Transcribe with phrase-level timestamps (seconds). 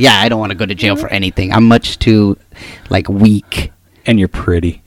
[0.00, 1.14] Yeah, I don't want to go to jail for mm-hmm.
[1.14, 1.52] anything.
[1.52, 2.38] I'm much too
[2.88, 3.70] like weak.
[4.06, 4.82] And you're pretty.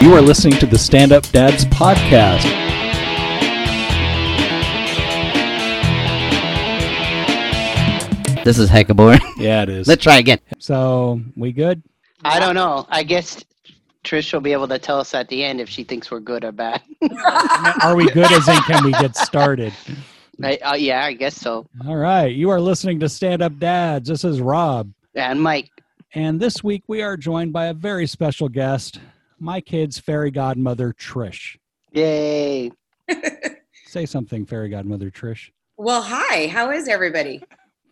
[0.00, 2.44] You are listening to the Stand Up Dads podcast.
[8.44, 9.18] This is hecka boring.
[9.36, 9.88] Yeah, it is.
[9.88, 10.38] Let's try again.
[10.60, 11.82] So, we good?
[12.24, 12.86] I don't know.
[12.88, 13.44] I guess
[14.04, 16.44] Trish will be able to tell us at the end if she thinks we're good
[16.44, 16.80] or bad.
[17.82, 19.72] Are we good as in can we get started?
[20.42, 21.66] I, uh, yeah, I guess so.
[21.86, 22.34] All right.
[22.34, 24.08] You are listening to Stand Up Dads.
[24.08, 24.90] This is Rob.
[25.14, 25.68] And Mike,
[26.14, 29.00] And this week we are joined by a very special guest,
[29.38, 31.58] my kid's fairy godmother, Trish.
[31.92, 32.70] yay!
[33.86, 35.50] Say something, fairy godmother, Trish.
[35.76, 36.46] Well, hi.
[36.46, 37.42] How is everybody?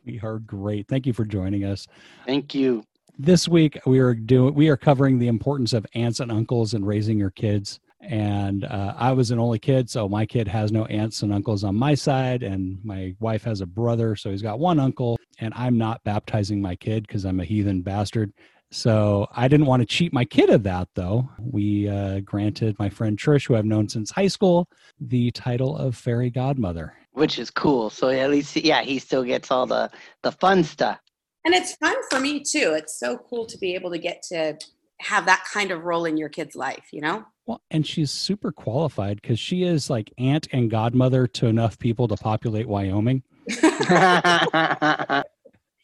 [0.06, 0.88] We are great.
[0.88, 1.86] Thank you for joining us.
[2.24, 2.82] Thank you.
[3.20, 6.84] This week we are doing we are covering the importance of aunts and uncles in
[6.84, 7.80] raising your kids.
[8.00, 11.64] And uh, I was an only kid, so my kid has no aunts and uncles
[11.64, 15.18] on my side, and my wife has a brother, so he's got one uncle.
[15.40, 18.32] And I'm not baptizing my kid because I'm a heathen bastard.
[18.70, 21.28] So I didn't want to cheat my kid of that, though.
[21.40, 24.68] We uh, granted my friend Trish, who I've known since high school,
[25.00, 26.94] the title of fairy godmother.
[27.14, 27.90] Which is cool.
[27.90, 29.90] So at least, yeah, he still gets all the
[30.22, 31.00] the fun stuff.
[31.48, 32.74] And it's fun for me too.
[32.76, 34.58] It's so cool to be able to get to
[35.00, 37.24] have that kind of role in your kid's life, you know?
[37.46, 42.06] Well, and she's super qualified because she is like aunt and godmother to enough people
[42.08, 43.22] to populate Wyoming.
[43.62, 45.24] I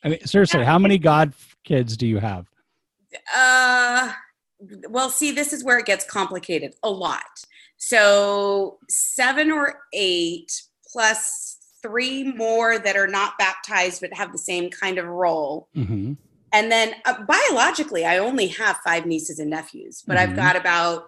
[0.04, 1.32] mean, seriously, how many god
[1.64, 2.46] kids do you have?
[3.34, 4.12] Uh
[4.90, 7.22] well, see, this is where it gets complicated a lot.
[7.78, 11.53] So, 7 or 8 plus
[11.88, 15.68] 3 more that are not baptized but have the same kind of role.
[15.74, 16.12] hmm
[16.52, 20.36] And then uh, biologically, I only have five nieces and nephews, but I've Mhm.
[20.36, 20.98] got about,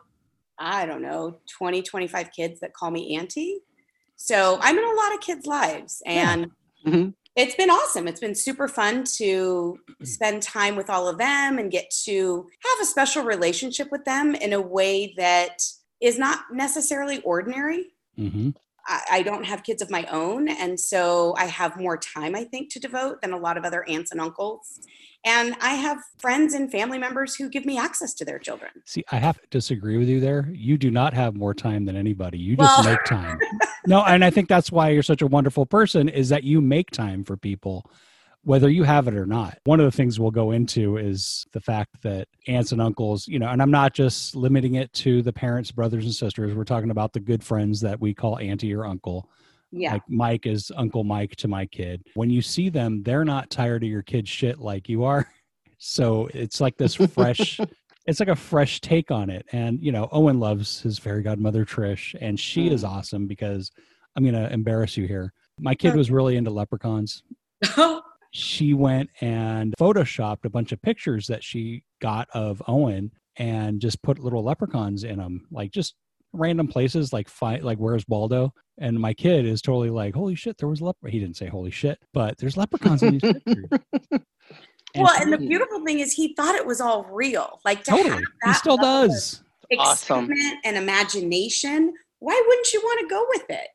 [0.59, 3.61] I don't know, 20, 25 kids that call me auntie.
[4.17, 6.03] So I'm in a lot of kids' lives.
[6.05, 6.51] And
[6.87, 7.15] Mhm.
[7.37, 8.09] it's been awesome.
[8.09, 12.79] It's been super fun to spend time with all of them and get to have
[12.83, 15.57] a special relationship with them in a way that
[16.01, 17.93] is not necessarily ordinary.
[18.17, 18.51] hmm
[18.87, 20.49] I, I don't have kids of my own.
[20.49, 23.85] And so I have more time, I think, to devote than a lot of other
[23.89, 24.81] aunts and uncles.
[25.25, 28.71] And I have friends and family members who give me access to their children.
[28.85, 30.49] See, I have to disagree with you there.
[30.53, 32.39] You do not have more time than anybody.
[32.39, 33.41] You just Well- make time.
[33.87, 36.93] no, and I think that's why you're such a wonderful person is that you make
[36.93, 37.91] time for people,
[38.47, 39.59] whether you have it or not.
[39.65, 43.41] One of the things we'll go into is the fact that aunts and uncles, you
[43.41, 46.55] know, and I'm not just limiting it to the parents, brothers, and sisters.
[46.55, 49.29] We're talking about the good friends that we call auntie or uncle.
[49.73, 49.95] Yeah.
[49.95, 52.05] Like Mike is Uncle Mike to my kid.
[52.15, 55.29] When you see them, they're not tired of your kid's shit like you are.
[55.79, 57.61] So it's like this fresh,
[58.07, 59.45] it's like a fresh take on it.
[59.53, 62.89] And, you know, Owen loves his fairy godmother, Trish, and she is mm.
[62.89, 63.71] awesome because
[64.17, 65.35] I'm going to embarrass you here.
[65.61, 67.23] My kid was really into leprechauns.
[68.37, 74.03] She went and photoshopped a bunch of pictures that she got of Owen and just
[74.03, 75.95] put little leprechauns in them, like just
[76.35, 78.53] random places like fi- like where's Waldo?
[78.79, 81.09] And my kid is totally like, holy shit, there was lepre.
[81.09, 83.65] He didn't say holy shit, but there's leprechauns in these pictures.
[84.95, 87.61] well, and the beautiful thing is he thought it was all real.
[87.65, 89.43] Like to totally, have he still level of does.
[89.79, 90.29] Awesome.
[90.65, 91.95] and imagination.
[92.19, 93.69] Why wouldn't you want to go with it?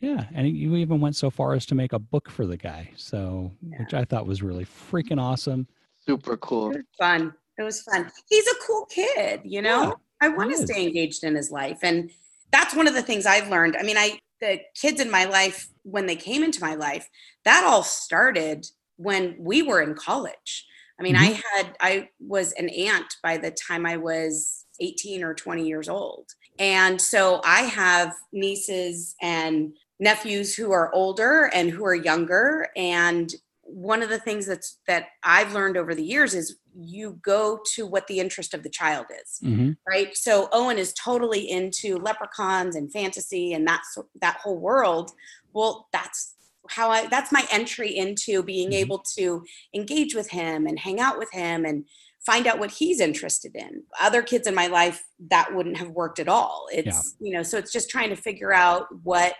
[0.00, 2.90] Yeah, and you even went so far as to make a book for the guy,
[2.96, 5.66] so which I thought was really freaking awesome.
[6.06, 6.70] Super cool.
[6.70, 7.34] It was fun.
[7.58, 8.10] It was fun.
[8.28, 9.82] He's a cool kid, you know.
[9.82, 12.10] Yeah, I want to stay engaged in his life, and
[12.50, 13.76] that's one of the things I've learned.
[13.76, 17.08] I mean, I the kids in my life when they came into my life,
[17.44, 20.66] that all started when we were in college.
[20.98, 21.40] I mean, I mm-hmm.
[21.56, 26.26] had I was an aunt by the time I was 18 or 20 years old.
[26.58, 32.70] And so I have nieces and nephews who are older and who are younger.
[32.76, 37.60] And one of the things that's that I've learned over the years is you go
[37.74, 40.16] to what the interest of the child is hmm right?
[40.16, 45.10] So owen is totally into leprechauns and fantasy and that's that whole world.
[45.52, 46.36] Well that's
[46.68, 48.74] how i that's my entry into being Mhm.
[48.74, 49.42] able to
[49.74, 51.86] engage with him and hang out with him and
[52.24, 53.82] find out what he's interested in.
[54.00, 56.68] Other kids in my life that wouldn't have worked at all.
[56.72, 59.36] It's you know so it's just trying to figure out what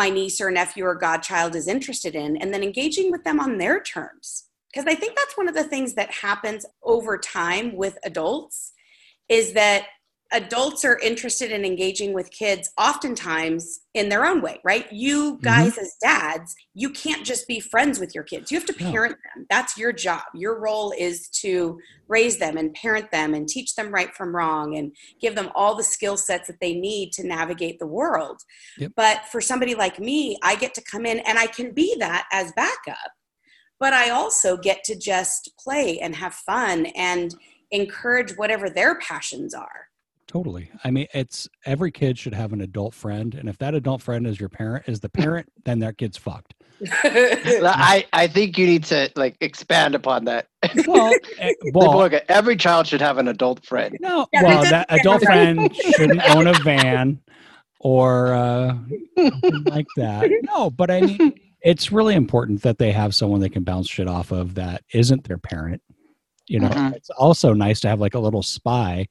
[0.00, 3.58] my niece or nephew or godchild is interested in and then engaging with them on
[3.58, 4.44] their terms.
[4.72, 8.72] Because i think that's one of the things that happens over time with adults
[9.28, 9.82] is that
[10.32, 14.90] adults are interested in engaging with kids oftentimes in their own way, right?
[14.92, 15.42] You mm-hmm.
[15.42, 18.50] guys as dads, you can't just be friends with your kids.
[18.50, 18.90] You have to No.
[18.92, 19.46] parent them.
[19.50, 20.22] That's your job.
[20.34, 24.76] Your role is to raise them and parent them and teach them right from wrong
[24.76, 28.40] and give them all the skill sets that they need to navigate the world.
[28.78, 28.92] Yep.
[28.96, 32.28] But for somebody like me, I get to come in and I can be that
[32.32, 33.12] as backup.
[33.80, 37.34] But I also get to just play and have fun and
[37.70, 39.89] encourage whatever their passions are.
[40.30, 40.70] Totally.
[40.84, 44.28] I mean, it's every kid should have an adult friend, and if that adult friend
[44.28, 46.54] is your parent, is the parent, then that kid's fucked.
[47.02, 50.46] I, I think you need to like expand upon that.
[50.86, 53.96] Well, eh, Like, well, every child should have an adult friend.
[54.00, 54.28] no.
[54.32, 57.20] Yeah, well, that adult friend shouldn't own a van
[57.80, 58.76] or uh,
[59.18, 60.30] something like that.
[60.44, 64.06] No, but I mean, it's really important that they have someone they can bounce shit
[64.06, 65.82] off of that isn't their parent.
[66.46, 66.94] You know, Mhm.
[66.94, 69.06] it's also nice to have like a little spy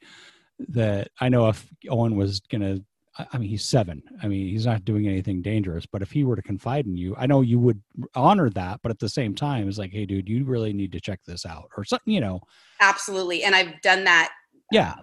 [0.67, 2.79] that I know if Owen was gonna.
[3.17, 4.03] I I mean, he's seven.
[4.21, 5.85] I mean, he's not doing anything dangerous.
[5.85, 7.81] But if he were to confide in you, I know you would
[8.15, 8.79] honor that.
[8.81, 11.45] But at the same time, it's like, hey, dude, you really need to check this
[11.45, 12.13] out, or something.
[12.13, 12.41] You know,
[12.81, 13.43] Absolutely.
[13.43, 14.31] And I've done that
[14.71, 14.95] yeah,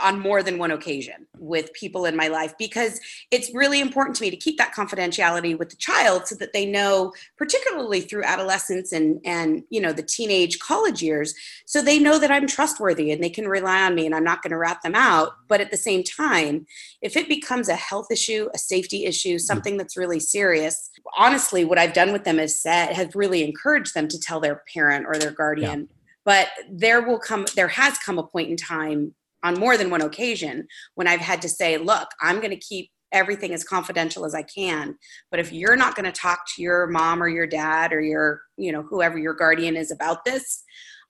[0.00, 3.00] on more than one occasion with people in my life because
[3.30, 6.66] it's really important to me to keep that confidentiality with the child so that they
[6.66, 12.18] know particularly through adolescence and and you know the teenage college years so they know
[12.18, 14.82] that I'm trustworthy and they can rely on me and I'm not going to rat
[14.82, 15.32] them out.
[15.48, 16.66] But at the same time
[17.02, 21.78] if it becomes a health issue a safety issue something that's really serious honestly what
[21.78, 25.18] I've done with them is said has really encouraged them to tell their parent or
[25.18, 25.88] their guardian
[26.26, 30.02] but there will come there has come a point in time on more than one
[30.02, 34.34] occasion when i've had to say look i'm going to keep everything as confidential as
[34.34, 34.94] i can
[35.30, 38.42] but if you're not going to talk to your mom or your dad or your
[38.58, 40.62] you know whoever your guardian is about this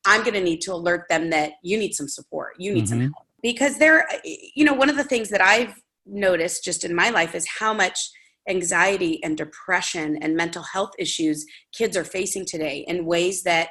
[0.05, 2.99] i'm going to need to alert them that you need some support you need some
[2.99, 3.11] Mhm.
[3.15, 4.07] help because there
[4.55, 5.75] you know one of the things that i've
[6.05, 8.11] noticed just in my life is how much
[8.49, 13.71] anxiety and depression and mental health issues kids are facing today in ways that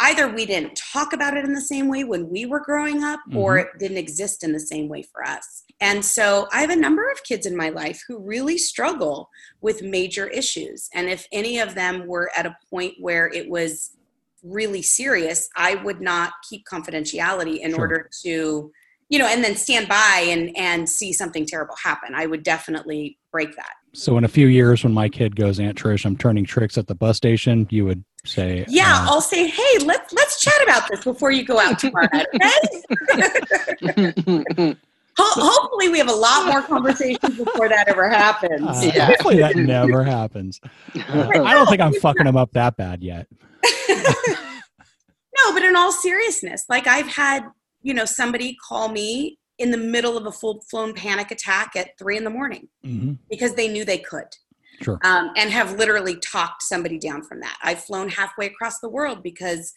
[0.00, 3.20] either we didn't talk about it in the same way when we were growing up
[3.34, 3.68] or mm-hmm.
[3.68, 5.62] it didn't exist in the same way for us.
[5.80, 9.28] And so I have a number of kids in my life who really struggle
[9.60, 10.88] with major issues.
[10.94, 13.92] And if any of them were at a point where it was
[14.42, 17.80] really serious, I would not keep confidentiality in Sure.
[17.80, 18.72] order to
[19.10, 23.18] you know and then stand by and and see something terrible happen i would definitely
[23.30, 26.44] break that So in a few years, when my kid goes, Aunt Trish, I'm turning
[26.44, 30.40] tricks at the bus station, you would say, yeah uh, i'll say hey let's let's
[30.40, 32.50] chat about this before you go out tomorrow okay
[35.16, 39.06] Ho- hopefully we have a lot more conversations before that ever happens uh, Yeah.
[39.06, 40.60] hopefully that never happens.
[41.08, 43.28] Uh, I don't think I'm fucking him up that bad yet.
[43.88, 47.44] no but in all seriousness like i've had
[47.82, 52.16] you know somebody call me in the middle of a full-blown panic attack at three
[52.16, 54.26] in the morning hmm because they knew they could
[54.82, 54.98] Sure.
[55.04, 57.56] um, and have literally talked somebody down from that.
[57.62, 59.72] I've flown halfway across the world because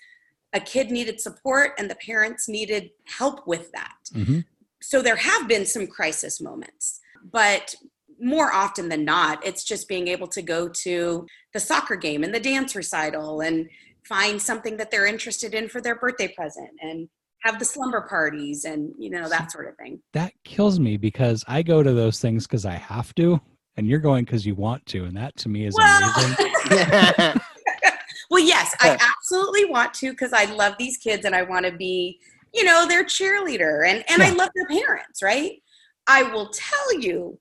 [0.54, 3.96] a kid needed support and the parents needed help with that.
[4.14, 4.40] Hmm
[4.82, 7.00] so there have been some crisis moments
[7.32, 7.74] but
[8.20, 12.34] more often than not it's just being able to go to the soccer game and
[12.34, 13.70] the dance recital and
[14.04, 17.10] find something that they're interested in for their birthday present and
[17.44, 20.02] have the slumber parties and you know that sort of thing.
[20.14, 23.40] That kills me because I go to those things because I have to,
[23.78, 26.36] and you're going because you want to, and that to me is amazing.
[26.70, 27.36] well,
[28.30, 31.72] well yes i absolutely want to because i love these kids and i want to
[31.72, 32.20] be
[32.54, 35.62] you know their cheerleader and and i love their parents right?
[36.08, 37.38] I will tell you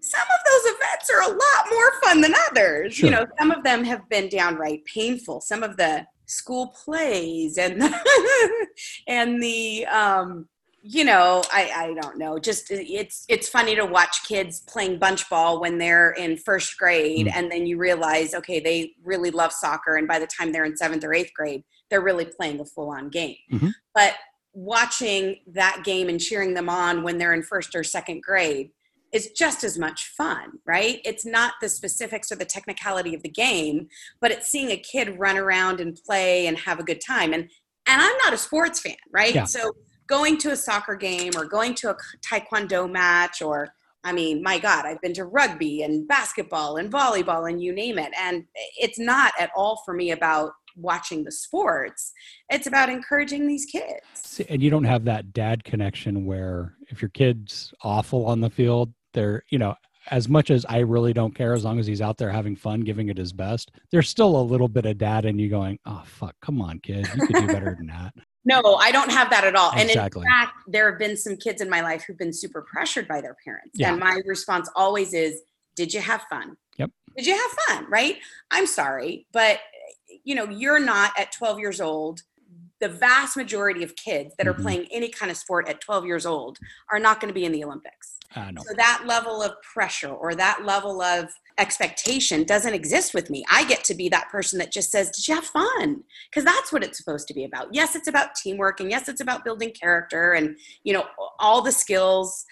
[0.00, 2.94] some of those events are a lot more fun than others.
[2.94, 3.08] Sure.
[3.08, 5.40] you know some of them have been downright painful.
[5.40, 7.82] Some of the school plays and
[9.06, 10.48] and the um
[10.82, 15.28] you know i i don't know just it's it's funny to watch kids playing bunch
[15.28, 17.32] ball when they're in first grade Mm.
[17.34, 20.76] and then you realize okay they really love soccer and by the time they're in
[20.76, 23.72] seventh or eighth grade they're really playing a full-on game Mhm.
[23.94, 24.14] but
[24.52, 28.70] watching that game and cheering them on when they're in first or second grade
[29.12, 31.00] is just as much fun, right?
[31.04, 33.88] It's not the specifics or the technicality of the game,
[34.20, 37.32] but it's seeing a kid run around and play and have a good time.
[37.32, 37.42] And
[37.86, 39.34] and I'm not a sports fan, right?
[39.34, 39.44] Yeah.
[39.44, 39.72] So
[40.10, 44.58] going to a soccer game or going to a taekwondo match or I mean, my
[44.58, 48.12] God, I've been to rugby and basketball and volleyball and you name it.
[48.18, 48.44] And
[48.78, 52.12] it's not at all for me about watching the sports.
[52.48, 54.40] It's about encouraging these kids.
[54.48, 58.90] And you don't have that dad connection where if your kid's awful on the field,
[59.12, 59.74] they're, you know,
[60.10, 62.80] as much as I really don't care, as long as he's out there having fun,
[62.80, 66.02] giving it his best, there's still a little bit of dad in you going, oh,
[66.06, 67.06] fuck, come on, kid.
[67.14, 68.14] You could do better than that.
[68.44, 69.72] No, I don't have that at all.
[69.72, 70.22] Exactly.
[70.22, 73.06] And in fact, there have been some kids in my life who've been super pressured
[73.06, 73.72] by their parents.
[73.74, 73.90] Yeah.
[73.90, 75.42] And my response always is,
[75.76, 76.56] Did you have fun?
[76.78, 76.90] Yep.
[77.16, 77.90] Did you have fun?
[77.90, 78.16] Right?
[78.50, 79.60] I'm sorry, but
[80.24, 82.22] you know, you're not at 12 years old.
[82.80, 84.62] The vast majority of kids that are mm-hmm.
[84.62, 86.58] playing any kind of sport at 12 years old
[86.90, 88.16] are not going to be in the Olympics.
[88.34, 88.62] Ah, I know.
[88.66, 91.28] So that level of pressure or that level of
[91.58, 93.44] expectation doesn't exist with me.
[93.50, 96.02] I get to be that person that just says, Did you have fun?
[96.30, 97.68] Because that's what it's supposed to be about.
[97.72, 101.04] Yes, it's about teamwork and yes, it's about building character and you know,
[101.38, 102.44] all the skills.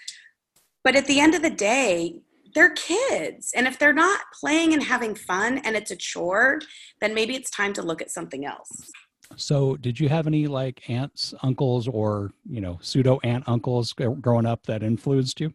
[0.83, 2.21] But at the end of the day,
[2.55, 3.51] they're kids.
[3.55, 6.59] And if they're not playing and having fun and it's a chore,
[7.01, 8.91] then maybe it's time to look at something else.
[9.35, 14.47] So, did you have any like aunts, uncles, or you know, pseudo aunt uncles growing
[14.47, 15.53] up that influenced you?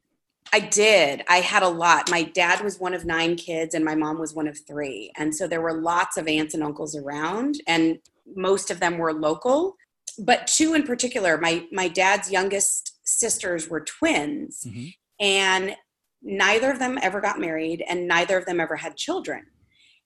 [0.54, 1.24] I did.
[1.28, 2.08] I had a lot.
[2.12, 5.10] My dad was one of nine kids, and my mom was one of three.
[5.16, 7.98] And so there were lots of aunts and uncles around, and
[8.36, 9.74] most of them were local.
[10.16, 14.94] But two in particular, my my dad's youngest sisters were twins, Mhm.
[15.18, 15.76] and
[16.22, 19.46] neither of them ever got married, and neither of them ever had children.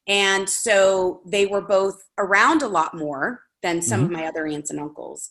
[0.07, 4.71] And so they were both around a lot more than some of my other aunts
[4.71, 5.29] and uncles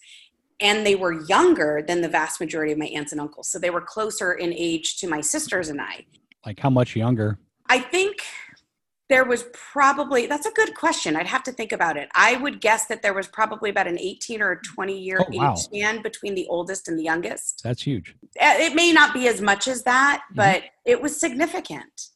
[0.60, 3.48] and they were younger than the vast majority of my aunts and uncles.
[3.48, 6.06] So they were closer in age to my sisters and I.
[6.46, 7.38] Like how much younger?
[7.70, 8.18] I think
[9.10, 11.16] there was probably, that's a good question.
[11.16, 12.10] I'd have to think about it.
[12.14, 15.26] I would guess that there was probably about an 18 or a 20 year Oh,
[15.32, 15.54] wow.
[15.54, 17.62] age span between the oldest and the youngest.
[17.64, 18.16] That's huge.
[18.40, 20.36] Uh, It may not be as much as that, Mhm.
[20.36, 22.08] but it was significant.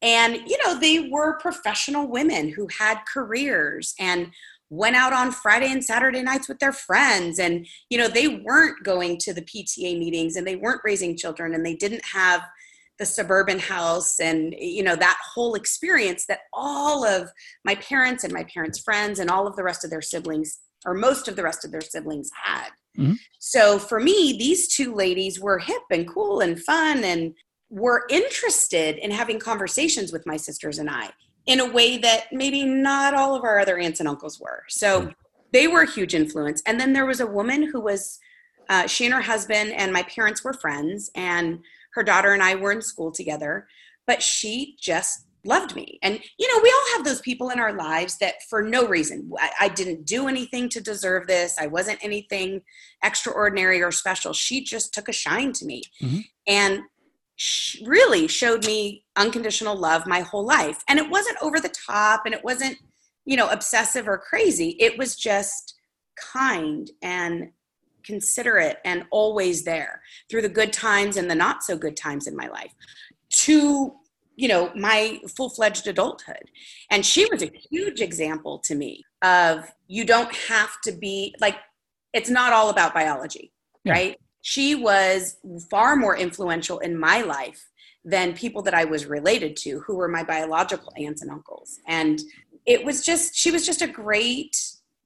[0.00, 4.30] And, you know, they were professional women who had careers and
[4.70, 7.38] went out on Friday and Saturday nights with their friends.
[7.38, 11.54] And, you know, they weren't going to the PTA meetings and they weren't raising children
[11.54, 12.42] and they didn't have
[12.98, 17.30] the suburban house and, you know, that whole experience that all of
[17.64, 20.94] my parents and my parents' friends and all of the rest of their siblings, or
[20.94, 22.70] most of the rest of their siblings, had.
[22.98, 23.14] Mm-hmm.
[23.38, 27.34] So for me, these two ladies were hip and cool and fun and
[27.70, 31.10] were interested in having conversations with my sisters and I
[31.48, 34.62] in a way that maybe not all of our other aunts and uncles were.
[34.68, 35.10] So
[35.50, 36.62] they were a huge influence.
[36.66, 38.20] And then there was a woman who was,
[38.68, 41.60] uh, she and her husband and my parents were friends, and
[41.94, 43.66] her daughter and I were in school together,
[44.06, 45.98] but she just loved me.
[46.02, 49.30] And, you know, we all have those people in our lives that for no reason,
[49.38, 52.60] I, I didn't do anything to deserve this, I wasn't anything
[53.02, 54.34] extraordinary or special.
[54.34, 55.82] She just took a shine to me.
[56.02, 56.24] Mhm.
[56.46, 56.80] And
[57.84, 60.82] really showed me unconditional love my whole life.
[60.88, 62.76] And it wasn't over the top and it wasn't,
[63.24, 64.76] you know, obsessive or crazy.
[64.80, 65.74] It was just
[66.16, 67.50] kind and
[68.04, 72.34] considerate and always there through the good times and the not so good times in
[72.34, 72.72] my life
[73.30, 73.92] to
[74.36, 76.50] you know my full-fledged adulthood
[76.90, 81.56] and she was a huge example to me of you don't have to be like
[82.14, 83.52] it's not all about biology
[83.84, 83.92] Yeah.
[83.92, 84.16] right
[84.48, 85.36] she was
[85.70, 87.68] far more influential in my life
[88.02, 91.78] than people that I was related to who were my biological aunts and uncles.
[91.86, 92.18] And
[92.64, 94.56] it was just, she was just a great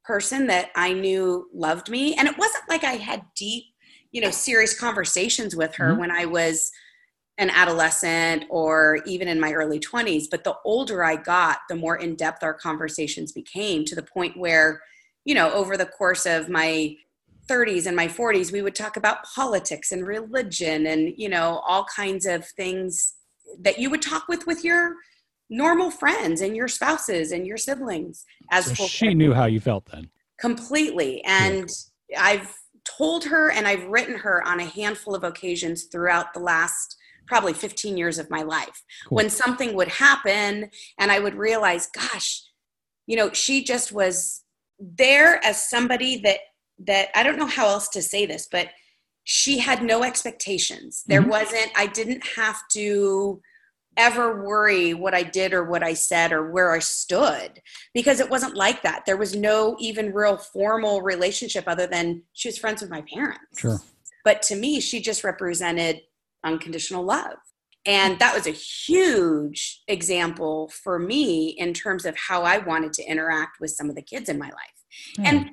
[0.05, 2.15] person that I knew loved me.
[2.15, 3.65] And it wasn't like I had deep,
[4.13, 5.99] you know, serious conversations with her Mhm.
[5.99, 6.71] when I was
[7.37, 10.29] an adolescent or even in my early 20s.
[10.31, 14.37] But the older I got, the more in depth our conversations became to the point
[14.37, 14.83] where,
[15.25, 16.95] you know, over the course of my
[17.53, 21.85] 30s and my 40s we would talk about politics and religion and you know all
[21.85, 23.15] kinds of things
[23.61, 24.95] that you would talk with with your
[25.51, 29.85] normal friends and your spouses and your siblings as So she knew how you felt
[29.93, 30.09] then.
[30.41, 31.69] completely and
[32.19, 32.55] i've
[32.85, 37.53] told her and i've written her on a handful of occasions throughout the last probably
[37.53, 39.17] 15 years of my life Cool.
[39.17, 42.43] when something would happen and i would realize gosh
[43.07, 44.43] you know she just was
[44.81, 46.39] there as somebody that
[46.87, 48.69] that i don't know how else to say this but
[49.25, 51.29] she had no expectations there Mhm.
[51.29, 53.41] wasn't i didn't have to
[53.97, 57.61] ever worry what i did or what i said or where i stood
[57.95, 62.49] because it wasn't like that there was no even real formal relationship other than she
[62.49, 63.79] was friends with my parents Sure.
[64.25, 66.01] but to me she just represented
[66.43, 67.37] unconditional love
[67.85, 73.03] and that was a huge example for me in terms of how i wanted to
[73.05, 74.79] interact with some of the kids in my life
[75.19, 75.29] Yeah.
[75.31, 75.51] and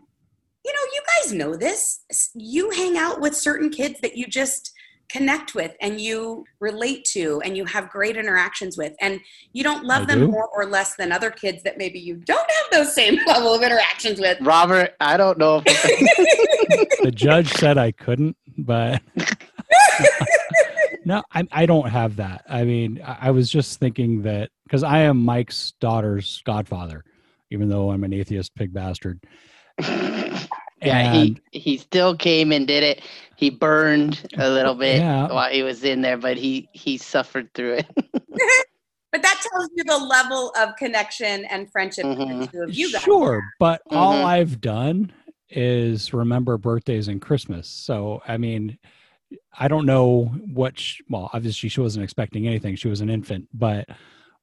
[0.65, 2.01] you know you guys know this
[2.35, 4.73] you hang out with certain kids that you just
[5.09, 9.19] connect with and you relate to and you have great interactions with and
[9.53, 10.27] you don't love I them do.
[10.27, 13.63] more or less than other kids that maybe you don't have those same level of
[13.63, 19.01] interactions with Robert, I don't know if the judge said I couldn't, but
[21.05, 22.43] no, I, I don't have that.
[22.47, 27.03] I mean, I, I was just thinking that because I am Mike's daughter's godfather,
[27.49, 29.19] even though I'm an atheist pig bastard.
[29.79, 33.01] Yeah, And- he he still came and did it.
[33.35, 35.27] He burned a little bit Yeah.
[35.31, 37.87] while he was in there, but he he suffered through it.
[39.11, 42.91] But that tells you the level of connection and friendship that the two of you
[42.91, 43.01] guys.
[43.01, 44.23] Sure, but all Mhm.
[44.23, 45.11] I've done
[45.49, 47.67] is remember birthdays and Christmas.
[47.67, 48.77] So, I mean,
[49.57, 52.75] I don't know what, sh well, obviously she wasn't expecting anything.
[52.75, 53.89] She was an infant, but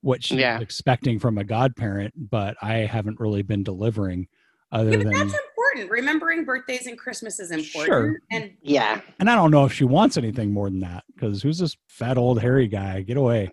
[0.00, 0.54] what she Yeah.
[0.54, 4.26] was expecting from a godparent, but I haven't really been delivering
[4.72, 5.90] other Yeah, but than, that's important.
[5.90, 7.86] Remembering birthdays and Christmas is important.
[7.86, 8.18] Sure.
[8.30, 9.00] And yeah.
[9.18, 12.18] and I don't know if she wants anything more than that because who's this fat
[12.18, 13.02] old hairy guy?
[13.02, 13.50] Get away.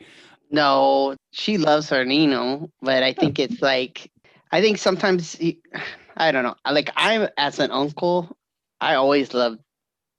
[0.52, 4.12] No, she loves her Nino, but I think it's like
[4.52, 5.60] I think sometimes he,
[6.18, 6.56] I don't know.
[6.70, 8.36] Like I'm as an uncle,
[8.80, 9.58] I always love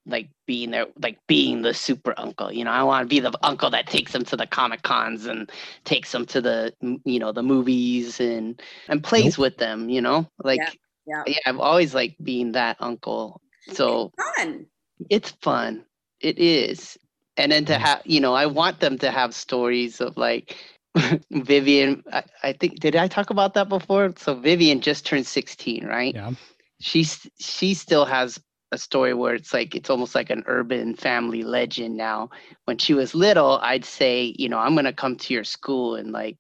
[0.06, 2.52] like being there, like being the super uncle.
[2.52, 5.26] You know, I want to be the uncle that takes them to the comic cons
[5.26, 5.50] and
[5.84, 6.72] takes them to the
[7.04, 9.88] you know the movies and and plays with them.
[9.88, 10.70] You know, like yeah.
[11.06, 11.38] Yeah, Yeah.
[11.46, 13.40] I've always liked being that uncle.
[13.73, 14.66] So fun.
[15.11, 15.84] it's fun.
[16.20, 16.99] It is.
[17.37, 20.56] And then to have, you know, I want them to have stories of like
[21.30, 22.04] Vivian.
[22.12, 24.12] I, I think did I talk about that before?
[24.16, 26.14] So Vivian just turned 16, right?
[26.14, 26.32] Yeah.
[26.80, 28.38] She's she still has
[28.73, 32.30] a story where it's like it's almost like an urban family legend now.
[32.64, 36.12] When she was little, I'd say, you know, I'm gonna come to your school and
[36.12, 36.37] like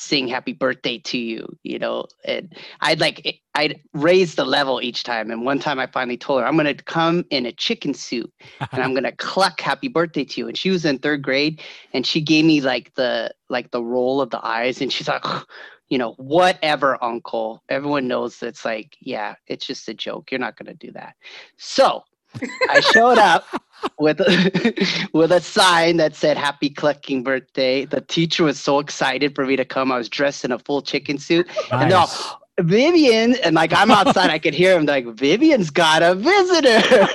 [0.00, 4.80] sing happy birthday to you, you know, and I'd like eh, I'd raise the level
[4.80, 5.32] each time.
[5.32, 8.32] And one time I finally told her, I'm gonna come in a chicken suit
[8.70, 10.46] and I'm gonna cluck happy birthday to you.
[10.46, 11.60] And she was in third grade
[11.92, 15.24] and she gave me like the like the roll of the eyes and she's like,
[15.88, 17.64] you know, whatever, uncle.
[17.68, 20.30] Everyone knows it's like, yeah, it's just a joke.
[20.30, 21.16] You're not gonna do that.
[21.56, 22.04] So
[22.70, 23.44] I showed up
[23.98, 27.84] with a, with a sign that said happy clucking birthday.
[27.84, 29.92] The teacher was so excited for me to come.
[29.92, 31.48] I was dressed in a full chicken suit.
[31.70, 36.02] And they're all, Vivian, and like I'm outside, I could hear him like, Vivian's got
[36.02, 37.08] a visitor.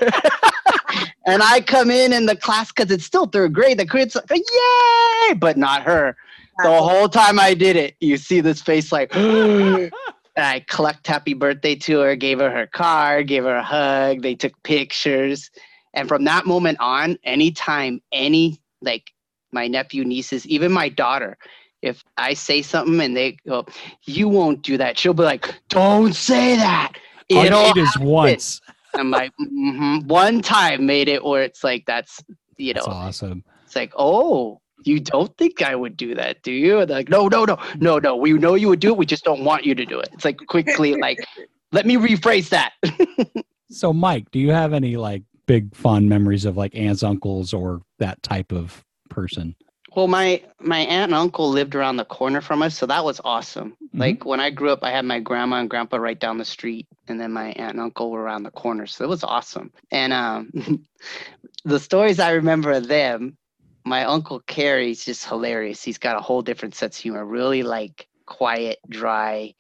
[1.25, 3.77] and I come in in the class because it's still third grade.
[3.77, 6.15] The kid's like, yay, but not her.
[6.62, 9.12] The whole time I did it, you see this face like,
[10.35, 14.21] and I clucked happy birthday to her, gave her her card, gave her a hug.
[14.21, 15.51] They took pictures.
[15.93, 19.11] And from that moment on, anytime any, like
[19.51, 21.37] my nephew, nieces, even my daughter,
[21.83, 23.65] if I say something and they go,
[24.05, 26.93] you won't do that, she'll be like, don't say that.
[27.31, 28.61] All you It'll need is once.
[28.96, 30.07] I'm like, mm-hmm.
[30.07, 32.24] one time made it where it's like, that's,
[32.57, 33.43] you know, That's awesome.
[33.65, 36.79] it's like, oh, you don't think I would do that, do you?
[36.79, 38.15] And they're like, no, no, no, no, no.
[38.15, 38.98] We know you would do it.
[38.98, 40.09] We just don't want you to do it.
[40.13, 41.19] It's like quickly, like,
[41.72, 42.74] let me rephrase that.
[43.69, 47.81] So, Mike, do you have any like big fond memories of like aunts, uncles, or
[47.98, 49.55] that type of person?
[49.96, 53.22] well, my my aunt and uncle lived around the corner from us, so that was
[53.24, 53.77] awesome.
[53.93, 56.87] Like when I grew up, I had my grandma and grandpa right down the street,
[57.07, 59.72] and then my aunt and uncle were around the corner, so it was awesome.
[59.91, 60.51] And um,
[61.65, 63.37] the stories I remember of them,
[63.85, 65.83] my uncle Carrie's just hilarious.
[65.83, 69.53] He's got a whole different sense of humor, really like quiet, dry,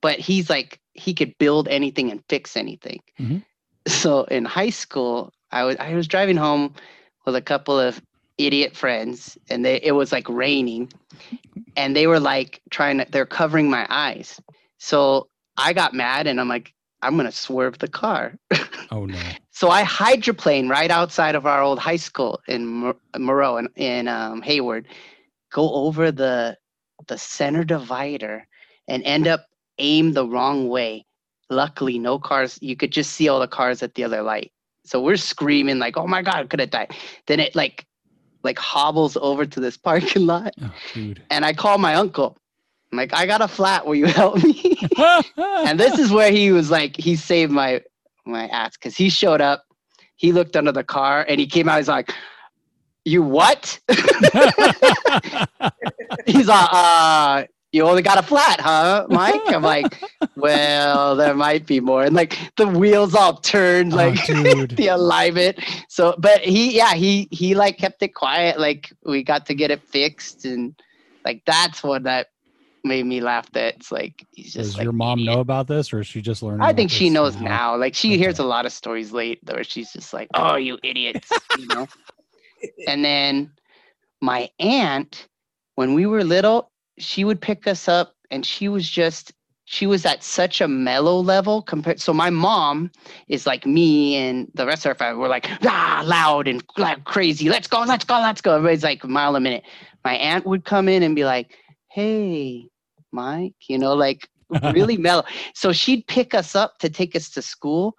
[0.00, 3.00] but he's like he could build anything and fix anything.
[3.20, 3.42] Mhm.
[3.86, 6.74] So in high school, I was I was driving home
[7.26, 8.00] with a couple of
[8.38, 10.90] idiot friends, and they it was like raining,
[11.76, 14.40] and they were like trying to they're covering my eyes.
[14.78, 16.72] So I got mad, and I'm like,
[17.04, 18.34] I'm gonna swerve the car.
[18.90, 19.18] Oh no.
[19.50, 24.06] So I hydroplane right outside of our old high school in Mo- Moreau in, in
[24.08, 24.86] um, Hayward,
[25.52, 26.56] go over the
[27.08, 28.46] the center divider
[28.88, 29.46] and end up
[29.78, 31.04] aim the wrong way.
[31.50, 32.58] Luckily, no cars.
[32.62, 34.52] You could just see all the cars at the other light.
[34.84, 36.94] So we're screaming like, "Oh my god, I could have died!"
[37.26, 37.84] Then it like
[38.44, 41.22] like hobbles over to this parking lot, Oh, dude.
[41.30, 42.36] and I call my uncle.
[42.94, 43.84] I'm like, "I got a flat.
[43.84, 44.78] Will you help me?"
[45.36, 47.82] and this is where he was like he saved my
[48.24, 49.64] my ass because he showed up
[50.14, 52.14] he looked under the car and he came out he's like
[53.04, 53.78] you what
[56.26, 60.00] he's like uh you only got a flat huh mike i'm like
[60.36, 64.70] well there might be more and like the wheels all turned Oh, like dude.
[64.76, 69.44] the alignment so but he yeah he he like kept it quiet like we got
[69.46, 70.74] to get it fixed and
[71.26, 72.28] like that's what that
[72.84, 75.26] made me laugh that it's like he's just Does like your mom idiot.
[75.26, 76.60] know about this, or is she just learning?
[76.60, 77.76] I think she knows now.
[77.76, 78.18] Like she Okay.
[78.18, 81.88] hears a lot of stories late where she's just like, "Oh, you idiots," you know.
[82.86, 83.50] and then
[84.20, 85.28] my aunt,
[85.76, 89.32] when we were little, she would pick us up, and she was just
[89.66, 92.00] she was at such a mellow level compared.
[92.00, 92.90] So my mom
[93.28, 95.20] is like me and the rest of our family.
[95.20, 97.48] We're like ah, loud and like crazy.
[97.48, 98.56] Let's go, let's go, let's go.
[98.56, 99.64] Everybody's like a mile a minute.
[100.04, 101.50] My aunt would come in and be like,
[101.90, 102.68] "Hey,
[103.14, 104.28] Mike," you know, like
[104.74, 105.24] really mellow.
[105.54, 107.96] So she'd pick us up to take us to school,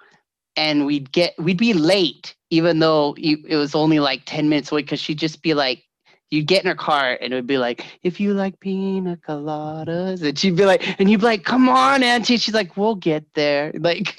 [0.55, 4.81] and we'd get we'd be late even though it was only like 10 minutes away
[4.81, 5.83] because she'd just be like
[6.31, 10.23] you'd get in her car and it would be like if you like pina coladas
[10.23, 13.25] and she'd be like and you'd be like come on auntie she's like we'll get
[13.33, 14.17] there like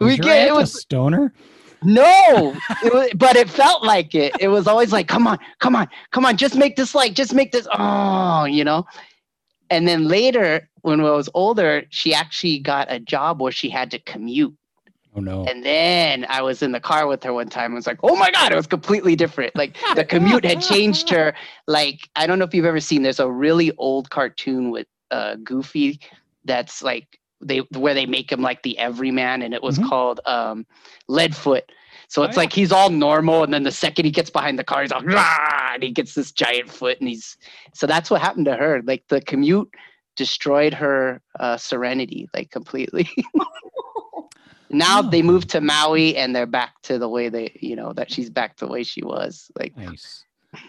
[0.00, 1.32] we get it a stoner.
[1.82, 5.74] no it was, but it felt like it it was always like come on come
[5.74, 8.84] on come on just make this like just make this oh you know
[9.70, 13.90] and then later when I was older she actually got a job where she had
[13.92, 14.54] to commute
[15.16, 15.44] Oh no.
[15.46, 17.72] and then I was in the car with her one time.
[17.72, 19.56] I was like, oh my God, it was completely different.
[19.56, 21.32] Like the commute had changed her.
[21.66, 25.36] Like, I don't know if you've ever seen, there's a really old cartoon with uh,
[25.36, 26.00] Goofy
[26.44, 29.88] that's like, they where they make him like the everyman and it was Mhm.
[29.88, 30.66] called um,
[31.08, 31.62] Leadfoot.
[32.08, 32.40] So Oh, it's yeah.
[32.40, 35.04] like he's all normal, and then the second he gets behind the car, he's like,
[35.04, 35.72] Rah!
[35.74, 37.36] and he gets this giant foot, and he's
[37.74, 38.80] so that's what happened to her.
[38.84, 39.68] Like the commute
[40.16, 43.08] destroyed her uh, serenity, like completely.
[44.70, 45.10] now Oh.
[45.10, 48.30] they moved to Maui, and they're back to the way they, you know, that she's
[48.30, 49.50] back to the way she was.
[49.58, 50.24] Like, Nice.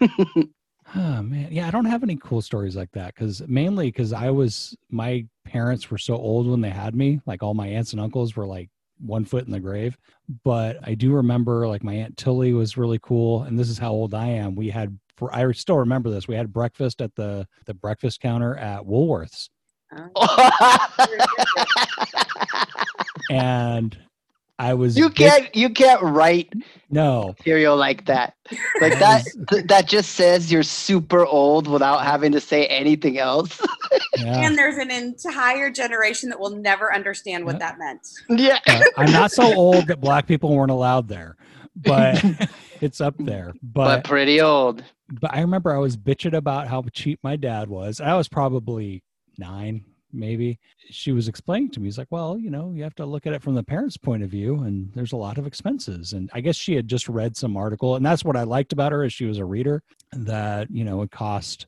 [0.96, 4.30] oh man, yeah, I don't have any cool stories like that because mainly because I
[4.30, 7.20] was my parents were so old when they had me.
[7.26, 8.68] Like all my aunts and uncles were like
[9.00, 9.96] one foot in the grave.
[10.44, 13.90] But I do remember like my aunt Tilly was really cool, and this is how
[13.90, 14.54] old I am.
[14.54, 16.28] We had for I still remember this.
[16.28, 19.48] We had breakfast at the the breakfast counter at Woolworths,
[23.30, 23.98] and
[24.60, 26.52] I was you can't, you can't write
[26.90, 28.34] no material like that.
[28.80, 33.60] Like that, th- that just says you're super old without having to say anything else.
[34.16, 34.46] yeah.
[34.46, 37.60] And there's an entire generation that will never understand what Yep.
[37.60, 38.08] that meant.
[38.30, 38.58] yeah.
[38.66, 41.36] Uh, I'm not so old that black people weren't allowed there,
[41.76, 42.24] but
[42.80, 43.52] it's up there.
[43.62, 44.82] but But pretty old.
[45.20, 48.00] but I remember I was bitching about how cheap my dad was.
[48.00, 49.04] I was probably
[49.36, 50.58] nine, maybe.
[50.90, 53.32] She was explaining to me, he's like, well, you know, you have to look at
[53.32, 56.12] it from the parents' point of view, and there's a lot of expenses.
[56.12, 58.92] And I guess she had just read some article, and that's what I liked about
[58.92, 61.66] her is she was a reader that you know it cost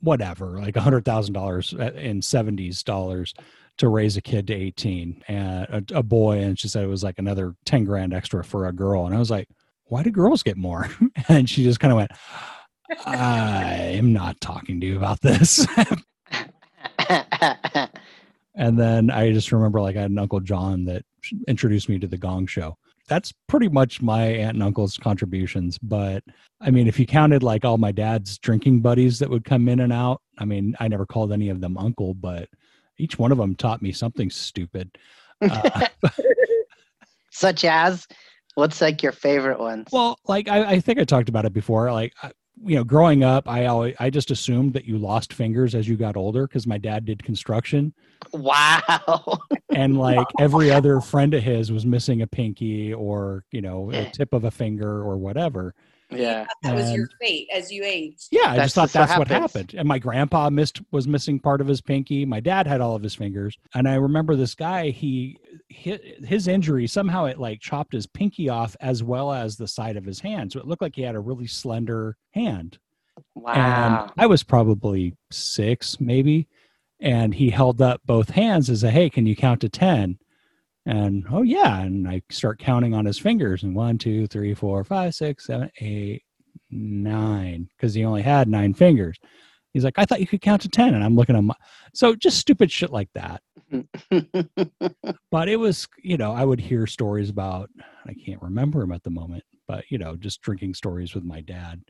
[0.00, 3.34] whatever, like a hundred thousand dollars uh, in seventies dollars
[3.76, 7.02] to raise a kid to 18 and a, a boy and she said it was
[7.02, 9.48] like another 10 grand extra for a girl and i was like
[9.86, 10.88] why do girls get more
[11.28, 12.10] and she just kind of went
[13.06, 15.66] i am not talking to you about this
[18.54, 21.04] and then i just remember like i had an uncle john that
[21.48, 26.22] introduced me to the gong show that's pretty much my aunt and uncle's contributions but
[26.60, 29.80] i mean if you counted like all my dad's drinking buddies that would come in
[29.80, 32.48] and out i mean i never called any of them uncle but
[32.98, 34.96] each one of them taught me something stupid
[35.40, 35.86] uh,
[37.34, 38.06] Such as,
[38.54, 39.88] what's like your favorite ones?
[39.90, 41.90] Well, like I, I think I talked about it before.
[41.90, 42.30] Like I-
[42.62, 45.96] you know, growing up, I always I just assumed that you lost fingers as you
[45.96, 47.92] got older because my dad did construction,
[48.32, 49.38] wow.
[49.70, 53.96] and like every other friend of his was missing a pinky or you know a
[53.96, 54.10] eh.
[54.10, 55.74] tip of a finger or whatever.
[56.10, 56.46] Yeah.
[56.62, 58.28] That was your fate as you aged.
[58.30, 59.52] Yeah, I That's just thought just what that's what happens.
[59.52, 59.74] happened.
[59.78, 62.24] And my grandpa missed was missing part of his pinky.
[62.24, 64.90] My dad had all of his fingers, and I remember this guy.
[64.90, 65.38] He
[65.68, 69.96] hit his injury somehow it like chopped his pinky off as well as the side
[69.96, 72.78] of his hand, so it looked like he had a really slender hand.
[73.34, 73.52] Wow.
[74.04, 76.48] And I was probably six, maybe.
[77.00, 80.18] And he held up both hands and said, Hey, can you count to 10?
[80.86, 81.80] And oh, yeah.
[81.80, 85.70] And I start counting on his fingers and one, two, three, four, five, six, seven,
[85.80, 86.22] eight,
[86.70, 89.18] nine, because he only had nine fingers.
[89.72, 90.94] He's like, I thought you could count to 10.
[90.94, 91.52] And I'm looking at him.
[91.94, 93.42] So just stupid shit like that.
[95.30, 97.68] But it was, you know, I would hear stories about,
[98.06, 101.40] I can't remember him at the moment, but, you know, just drinking stories with my
[101.40, 101.82] dad.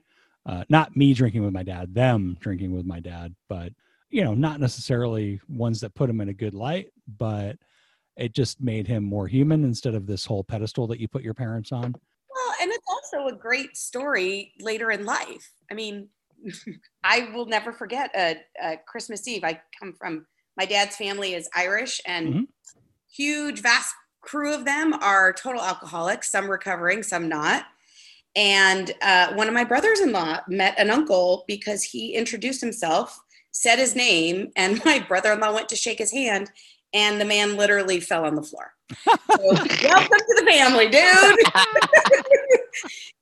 [0.46, 3.70] Uh, not me drinking with my dad, them drinking with my dad, but,
[4.08, 6.86] you know, not necessarily ones that put him in a good light,
[7.18, 7.56] but
[8.16, 11.34] it just made him more human instead of this whole pedestal that you put your
[11.34, 11.94] parents on.
[12.34, 15.50] Well, and it's also a great story later in life.
[15.70, 16.08] I mean,
[17.04, 19.44] I will never forget a, a Christmas Eve.
[19.44, 22.46] I come from my dad's family is Irish, and Mhm.
[23.12, 26.30] huge, vast crew of them are total alcoholics.
[26.30, 27.66] Some recovering, some not.
[28.36, 33.20] And uh, one of my brothers-in-law met an uncle because he introduced himself,
[33.52, 36.50] said his name, and my brother-in-law went to shake his hand,
[36.94, 38.72] and the man literally fell on the floor.
[39.04, 40.94] So, welcome to the family, dude.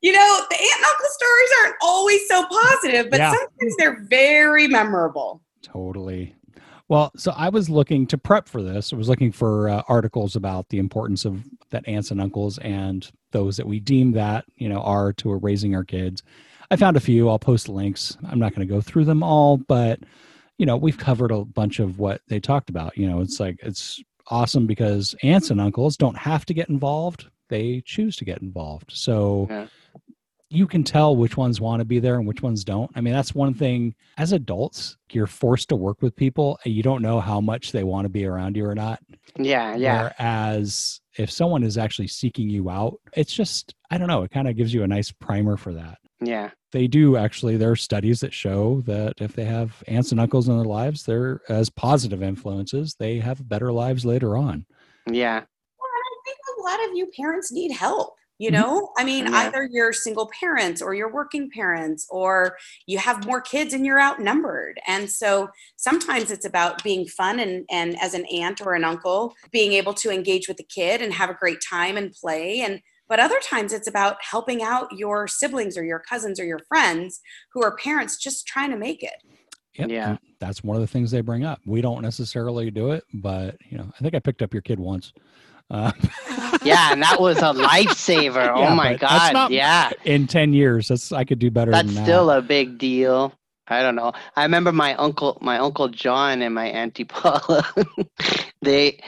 [0.03, 3.31] you know, the aunt and uncle stories aren't always so positive, but Yeah.
[3.33, 5.43] sometimes they're very memorable.
[5.63, 6.35] Totally.
[6.89, 8.93] Well, so I was looking to prep for this.
[8.93, 13.11] I was looking for uh, articles about the importance of that aunts and uncles and
[13.31, 16.23] those that we deem that, you know, are to raising our kids.
[16.71, 17.29] I found a few.
[17.31, 18.19] I'll post links.
[18.29, 20.01] I'm not going to go through them all, but
[20.59, 22.97] you know, we've covered a bunch of what they talked about.
[22.97, 27.29] You know, it's like it's awesome because aunts and uncles don't have to get involved,
[27.49, 28.91] they choose to get involved.
[28.93, 29.67] So Yeah.
[30.49, 32.91] you can tell which ones want to be there and which ones don't.
[32.95, 36.83] I mean, that's one thing as adults, you're forced to work with people and you
[36.83, 39.01] don't know how much they want to be around you or not.
[39.37, 40.03] Yeah, yeah.
[40.19, 44.47] Whereas if someone is actually seeking you out, it's just, I don't know, it kind
[44.49, 45.99] of gives you a nice primer for that.
[46.25, 46.51] Yeah.
[46.73, 50.49] They do actually, there are studies that show that if they have aunts and uncles
[50.49, 54.65] in their lives, they're as positive influences, they have better lives later on.
[55.11, 55.41] Yeah.
[55.41, 58.15] Well, I think a lot of you parents need help.
[58.39, 58.55] You Mhm.
[58.55, 59.39] know, I mean, Yeah.
[59.41, 62.57] either you're single parents or you're working parents or
[62.87, 64.81] you have more kids and you're outnumbered.
[64.87, 69.35] And so sometimes it's about being fun and, and as an aunt or an uncle,
[69.53, 72.63] being able to engage with the kid and have a great time and play.
[72.63, 76.61] And but other times it's about helping out your siblings or your cousins or your
[76.69, 77.21] friends
[77.53, 79.15] who are parents just trying to make it.
[79.75, 79.89] Yep.
[79.91, 80.09] Yeah.
[80.11, 81.61] and That's one of the things they bring up.
[81.67, 84.79] We don't necessarily do it, but you know, I think I picked up your kid
[84.81, 85.13] once.
[85.71, 85.93] Uh,
[86.65, 88.35] Yeah, and that was a lifesaver.
[88.57, 89.33] Yeah, oh my god.
[89.33, 89.91] not- yeah.
[90.05, 92.05] in 10 years, that's, I could do better That's than that.
[92.05, 93.33] still a big deal.
[93.67, 94.13] I don't know.
[94.37, 97.67] I remember my uncle my uncle John and my auntie Paula.
[98.61, 99.01] they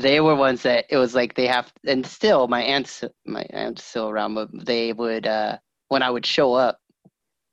[0.00, 3.84] they were ones that it was like they have and still my aunt's my aunt's
[3.84, 6.78] still around, but they would uh when I would show up,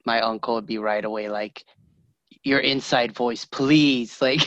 [0.05, 1.63] my uncle would be right away like
[2.43, 4.21] your inside voice, please.
[4.21, 4.41] Like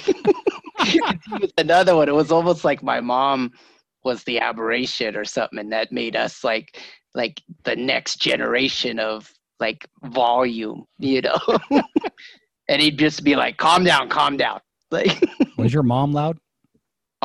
[1.59, 3.53] another one, it was almost like my mom
[4.05, 6.81] was the aberration or something, and that made us like
[7.15, 9.31] like the next generation of
[9.61, 11.39] like volume, you know.
[12.69, 15.21] and he'd just be like, "Calm down, calm down." Like,
[15.59, 16.39] Was your mom loud?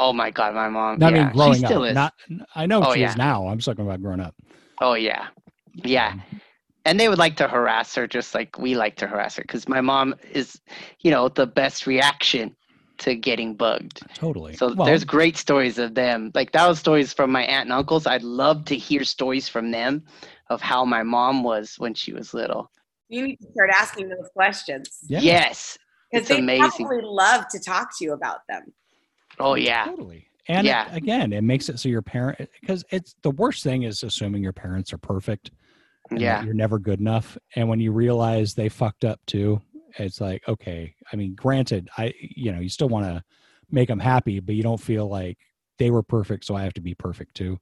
[0.02, 1.02] Oh my god, my mom.
[1.04, 1.90] I yeah, mean, growing she still up.
[1.90, 1.96] is.
[1.96, 2.14] Not,
[2.56, 3.12] I know Oh, she yeah.
[3.12, 3.48] is now.
[3.48, 4.36] I'm just talking about growing up.
[4.82, 5.28] oh yeah,
[5.74, 6.14] yeah.
[6.14, 6.24] Um,
[6.86, 9.70] and they would like to harass her, just like we like to harass her, because
[9.70, 10.60] my mom is,
[11.02, 12.56] you know, the best reaction
[13.00, 14.02] to getting bugged.
[14.16, 14.54] Totally.
[14.56, 16.32] So Well, there's great stories of them.
[16.34, 18.08] Like that was stories from my aunt and uncles.
[18.08, 20.04] I'd love to hear stories from them
[20.50, 22.72] of how my mom was when she was little.
[23.10, 25.78] You need to start asking those questions yeah, Yes.
[26.12, 26.86] because they amazing.
[26.88, 28.64] probably love to talk to you about them.
[29.42, 29.86] Oh mm, yeah.
[29.86, 30.28] Totally.
[30.48, 30.92] And Yeah.
[30.92, 34.04] it- again, it makes it so your parent, eh, because it's the worst thing is
[34.04, 35.52] assuming your parents are perfect.
[36.10, 36.44] and Yeah.
[36.44, 37.38] You're never good enough.
[37.56, 39.62] And when you realize they fucked up too,
[39.98, 43.24] it's like, okay, I mean, granted, I, you know, you still want to
[43.70, 45.38] make them happy, but you don't feel like
[45.78, 46.44] they were perfect.
[46.46, 47.58] So I have to be perfect too.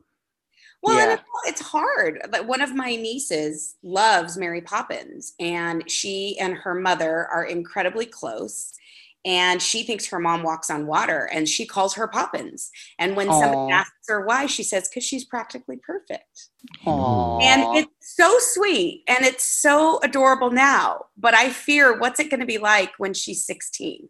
[0.82, 1.13] Well, Yeah.
[1.13, 2.22] it's, it's hard.
[2.32, 8.06] But one of my nieces loves Mary Poppins, and she and her mother are incredibly
[8.08, 8.74] close.
[9.26, 12.72] And she thinks her mom walks on water, and she calls her Poppins.
[12.98, 13.40] And when Aw.
[13.40, 16.48] somebody asks her why, she says, "Because she's practically perfect."
[16.86, 17.40] Aw.
[17.42, 21.06] And it's so sweet and it's so adorable now.
[21.18, 24.10] But I fear what's it going to be like when she's 16,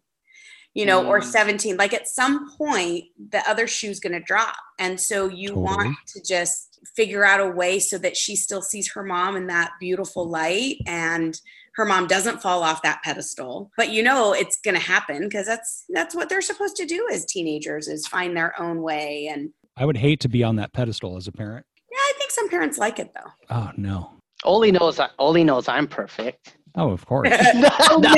[0.74, 1.24] you know, or Mm.
[1.24, 1.76] 17?
[1.76, 4.56] Like at some point, the other shoe's going to drop.
[4.78, 5.64] And so you Totally.
[5.64, 9.46] want to just figure out a way so that she still sees her mom in
[9.46, 11.40] that beautiful light and
[11.76, 15.46] her mom doesn't fall off that pedestal but you know it's going to happen because
[15.46, 19.50] that's that's what they're supposed to do as teenagers is find their own way and
[19.76, 21.64] I would hate to be on that pedestal as a parent.
[21.90, 24.12] yeah i think some parents like it though Oh, no.
[24.44, 26.56] Oli knows Oli knows I'm perfect.
[26.76, 27.28] Oh, of course.
[27.90, 28.14] Oh, no,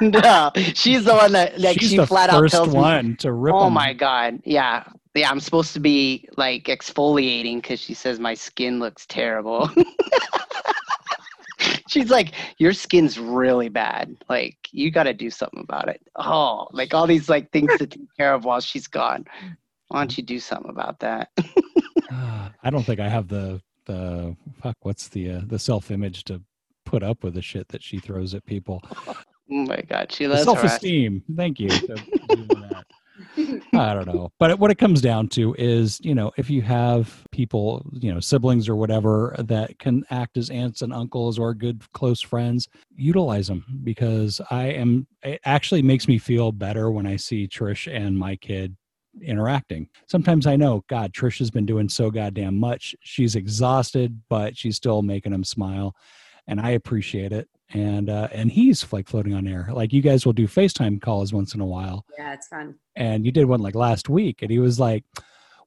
[0.00, 2.74] no, no, she's the one that like She's she the flat out first tells me.
[2.80, 3.72] one to rip Oh 'em.
[3.74, 4.84] my god, yeah,
[5.20, 5.30] yeah.
[5.30, 9.70] I'm supposed to be like exfoliating because she says my skin looks terrible.
[11.88, 14.16] She's like, your skin's really bad.
[14.28, 16.00] Like, you got to do something about it.
[16.16, 19.24] Oh, like all these like things to take care of while she's gone.
[19.88, 21.30] Why don't you do something about that?
[22.10, 24.76] Ah, I don't think I have the the fuck.
[24.82, 26.42] What's the uh, the self image to
[26.84, 28.82] put up with the shit that she throws at people?
[29.06, 29.16] Oh
[29.48, 31.22] my god, she loves self esteem.
[31.36, 31.70] Thank you.
[33.74, 37.24] I don't know, but what it comes down to is, you know, if you have
[37.30, 41.82] people, you know, siblings or whatever that can act as aunts and uncles or good
[41.92, 45.06] close friends, utilize them because I am.
[45.22, 48.76] It actually makes me feel better when I see Trish and my kid
[49.22, 49.88] interacting.
[50.06, 52.94] Sometimes I know, God, Trish has been doing so goddamn much.
[53.00, 55.94] She's exhausted, but she's still making him smile,
[56.46, 57.48] and I appreciate it.
[57.74, 59.68] And uh, and he's like floating on air.
[59.72, 63.24] Like you guys will do FaceTime calls once in a while, yeah it's fun and
[63.24, 65.04] you did one like last week, and he was like,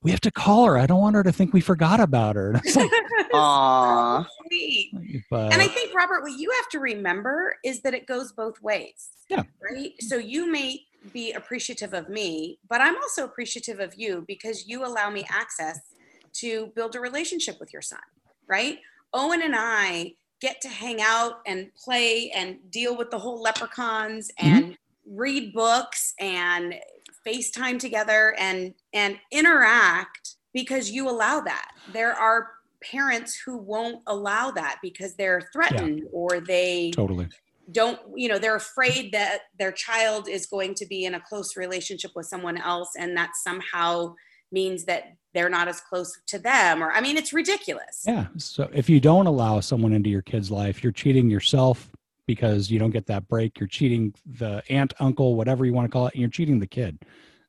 [0.01, 0.77] "We have to call her.
[0.77, 2.91] I don't want her to think we forgot about her." And I was like,
[3.33, 4.27] Aw.
[4.47, 4.91] Sweet.
[5.29, 8.61] but And I think, Robert, what you have to remember is that it goes both
[8.61, 9.09] ways.
[9.29, 9.43] Yeah.
[9.61, 9.93] Right.
[10.01, 10.81] So you may
[11.13, 15.79] be appreciative of me, but I'm also appreciative of you because you allow me access
[16.33, 17.99] to build a relationship with your son.
[18.47, 18.79] Right.
[19.13, 24.31] Owen and I get to hang out and play and deal with the whole leprechauns
[24.39, 24.55] mm-hmm.
[24.55, 26.75] and read books and
[27.25, 31.71] FaceTime together and and interact because you allow that.
[31.93, 32.49] There are
[32.83, 37.27] parents who won't allow that because they're threatened or they Totally.
[37.71, 41.55] don't you know they're afraid that their child is going to be in a close
[41.55, 44.15] relationship with someone else and that somehow
[44.51, 48.27] means that they're not as close to them or i mean it's ridiculous Yeah.
[48.37, 51.91] So if you don't allow someone into your kid's life, you're cheating yourself
[52.27, 53.59] because you don't get that break.
[53.59, 56.67] You're cheating the aunt, uncle, whatever you want to call it, and you're cheating the
[56.67, 56.99] kid.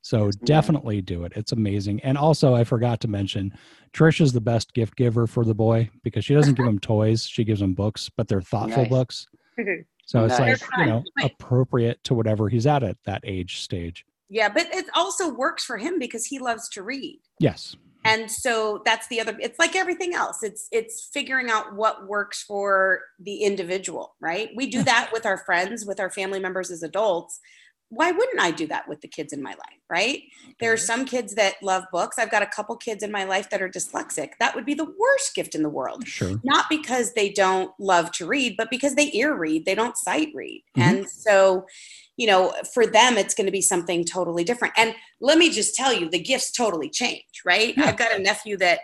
[0.01, 1.31] So definitely do it.
[1.35, 2.01] It's amazing.
[2.01, 3.53] And also, I forgot to mention,
[3.93, 7.25] Trish is the best gift giver for the boy because she doesn't give him toys;
[7.25, 8.89] she gives him books, but they're thoughtful Nice.
[8.89, 9.27] books.
[10.05, 10.61] So it's Nice.
[10.61, 14.05] like you know appropriate to whatever he's at at that age stage.
[14.29, 17.19] Yeah but it also works for him because he loves to read.
[17.39, 17.75] Yes.
[18.05, 20.43] and so that's the other it's like everything else.
[20.43, 24.49] It's it's figuring out what works for the individual right?
[24.55, 27.39] We do that with our friends with our family members as adults
[27.95, 30.21] why wouldn't i do that with the kids in my life right
[30.59, 33.49] there are some kids that love books i've got a couple kids in my life
[33.49, 36.39] that are dyslexic that would be the worst gift in the world Sure.
[36.43, 40.29] not because they don't love to read, but because they ear read, they don't sight
[40.33, 40.63] read.
[40.77, 40.81] Mhm.
[40.83, 41.65] And so,
[42.17, 44.73] you know, for them, it's going to be something totally different.
[44.77, 47.75] And let me just tell you, the gifts totally change, right?
[47.77, 47.85] Yeah.
[47.85, 48.79] I've got a nephew that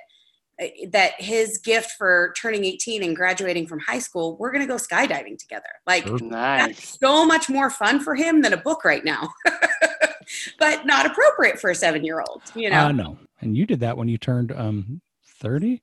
[0.90, 4.76] that his gift for turning 18 and graduating from high school, we're going to go
[4.76, 5.70] skydiving together.
[5.88, 6.68] Like Nice.
[6.68, 9.30] that's so much more fun for him than a book right now.
[10.60, 12.86] but not appropriate for a 7-year-old, you know.
[12.88, 13.18] Uh, no.
[13.42, 15.02] And you did that when you turned um
[15.40, 15.82] 30?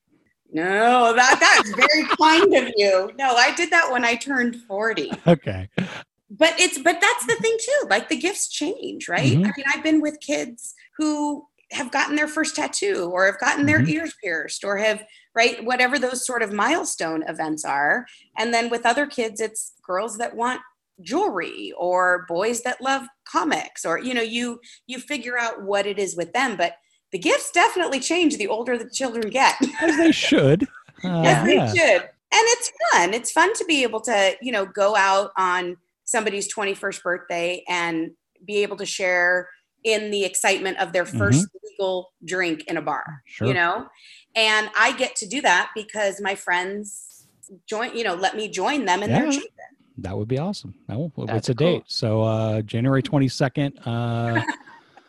[0.53, 3.11] no, that that's very kind of you.
[3.17, 5.11] No, I did that when I turned 40.
[5.27, 5.67] Okay.
[6.29, 9.45] but it's but that's the thing too like the gifts change right Mhm.
[9.45, 13.65] i mean i've been with kids who have gotten their first tattoo or have gotten
[13.65, 13.89] their Mhm.
[13.89, 15.03] ears pierced or have
[15.35, 18.05] right whatever those sort of milestone events are
[18.37, 20.61] and then with other kids it's girls that want
[21.01, 25.99] jewelry or boys that love comics or you know you you figure out what it
[25.99, 26.73] is with them but
[27.11, 30.67] the gifts definitely change the older the children get As they should.
[31.03, 31.67] Uh, Yes, they yeah.
[31.73, 32.01] should.
[32.01, 33.13] And it's fun.
[33.13, 38.09] It's fun to be able to, you know, go out on somebody's 21st birthday and
[38.45, 39.47] be able to share
[39.87, 43.31] in the excitement of their 1st legal drink in a bar, Mm-hmm.
[43.31, 43.47] Sure.
[43.47, 43.87] you know?
[44.35, 47.25] And I get to do that because my friends
[47.65, 49.31] join, you know, let me join them in their Yeah.
[49.31, 49.53] treatment.
[49.99, 50.75] That would be awesome.
[50.89, 51.73] Oh, well, That's what's a cool.
[51.79, 51.83] date?
[51.87, 54.43] So uh January 22nd, uh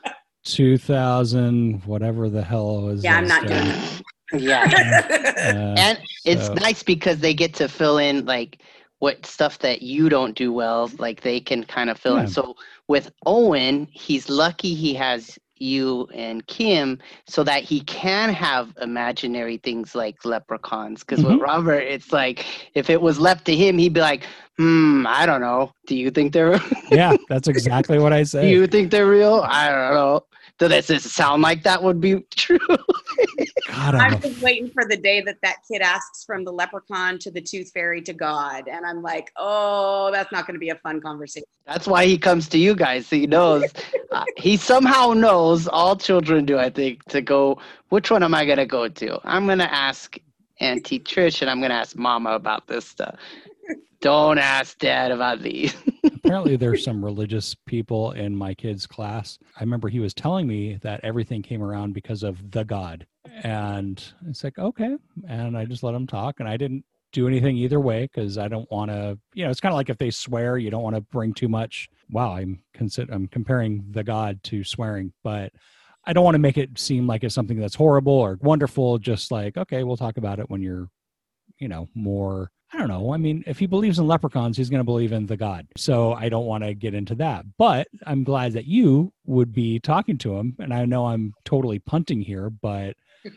[0.44, 4.02] 2000 whatever the hell was Yeah, I'm not doing it.
[4.34, 4.62] Yeah.
[4.64, 8.60] uh, and it's so- nice because they get to fill in like
[9.00, 12.22] what stuff that you don't do well like they can kind of fill Yeah.
[12.22, 12.56] in so
[12.88, 19.56] with owen he's lucky he has you and kim so that he can have imaginary
[19.58, 21.40] things like leprechauns because with Mhm.
[21.40, 24.24] robert it's like if it was left to him he'd be like
[24.56, 28.42] hmm i don't know do you think they're yeah, that's exactly what I say.
[28.42, 30.24] do you think they're real i don't know
[30.58, 32.58] does this does it sound like that would be true
[33.68, 37.18] God, I'm I'm just waiting for the day that that kid asks from the leprechaun
[37.18, 38.66] to the tooth fairy to God.
[38.66, 41.44] And I'm like, oh, that's not going to be a fun conversation.
[41.66, 43.10] That's why he comes to you guys.
[43.10, 43.70] He knows.
[44.12, 45.68] uh, he somehow knows.
[45.68, 47.58] All children do, I think, to go.
[47.90, 49.20] Which one am I gonna go to?
[49.24, 50.18] I'm gonna ask
[50.60, 53.16] Auntie Trish, and I'm gonna ask Mama about this stuff.
[54.00, 55.74] Don't ask Dad about these.
[56.24, 59.38] apparently there's some religious people in my kid's class.
[59.56, 63.06] I remember he was telling me that everything came around because of the God.
[63.42, 64.96] And it's like, okay.
[65.28, 68.48] And I just let him talk and I didn't do anything either way because I
[68.48, 70.96] don't want to, you know, it's kind of like if they swear, you don't want
[70.96, 71.88] to bring too much.
[72.10, 75.52] Wow, I'm consider I'm comparing the God to swearing, but
[76.04, 78.98] I don't want to make it seem like it's something that's horrible or wonderful.
[78.98, 80.88] Just like, okay, we'll talk about it when you're,
[81.58, 83.14] you know, more I don't know.
[83.14, 85.66] I mean, if he believes in leprechauns, he's going to believe in the God.
[85.76, 87.46] So I don't want to get into that.
[87.56, 90.54] But I'm glad that you would be talking to him.
[90.58, 92.94] And I know I'm totally punting here, but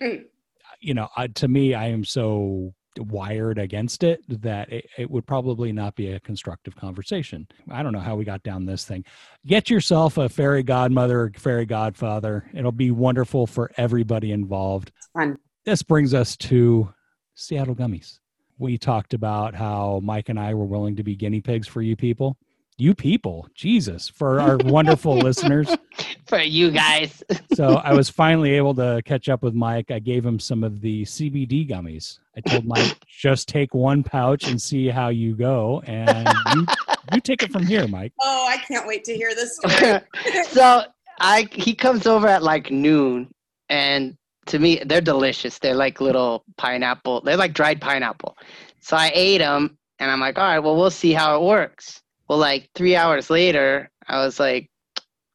[0.82, 5.26] you know, uh, to me, I am so wired against it that it, it would
[5.26, 7.48] probably not be a constructive conversation.
[7.70, 9.06] I don't know how we got down this thing.
[9.46, 12.46] Get yourself a fairy godmother, or fairy godfather.
[12.54, 14.92] It'll be wonderful for everybody involved.
[15.14, 15.38] Fun.
[15.64, 16.94] This brings us to
[17.36, 18.21] Seattle Gummies.
[18.62, 21.96] We talked about how Mike and I were willing to be guinea pigs for you
[21.96, 22.38] people.
[22.78, 25.76] You people, Jesus, for our wonderful listeners
[26.28, 27.24] For you guys.
[27.56, 29.90] so I was finally able to catch up with Mike.
[29.90, 32.20] I gave him some of the CBD gummies.
[32.38, 36.66] I told Mike, just take one pouch and see how you go, and you,
[37.14, 38.14] you take it from here, Mike.
[38.22, 40.02] Oh, I can't wait to hear this story.
[40.44, 40.84] so
[41.20, 43.30] I he comes over at like noon,
[43.70, 44.16] and
[44.48, 45.60] to me they're delicious.
[45.60, 47.22] They're like little pineapple.
[47.22, 48.38] They're like dried pineapple.
[48.80, 52.02] So I ate them, and I'm like, all right, well we'll see how it works.
[52.28, 54.70] Well, like three hours later, I was like,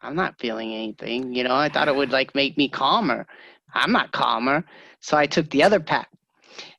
[0.01, 1.35] I'm not feeling anything.
[1.35, 3.27] You know, I thought it would like make me calmer.
[3.75, 4.65] I'm not calmer.
[5.01, 6.09] So I took the other pack.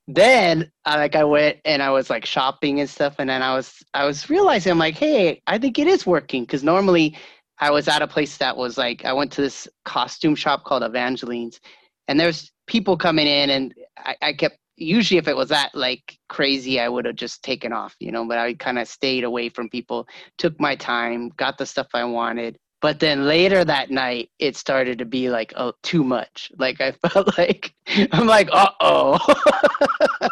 [0.08, 3.54] Then I like I went and I was like shopping and stuff, and then I
[3.54, 7.18] was I was realizing I'm like, hey, I think it is working because normally
[7.60, 10.84] I was at a place that was like I went to this costume shop called
[10.84, 11.60] Evangeline's,
[12.08, 16.18] and there's people coming in, and I, I kept usually if it was that like
[16.30, 18.28] crazy, I would have just taken off, you know.
[18.28, 22.04] But I kind of stayed away from people, took my time, got the stuff I
[22.04, 26.52] wanted, but then later that night it started to be like oh too much.
[26.58, 27.74] Like i felt like
[28.12, 29.18] i'm like uh-oh.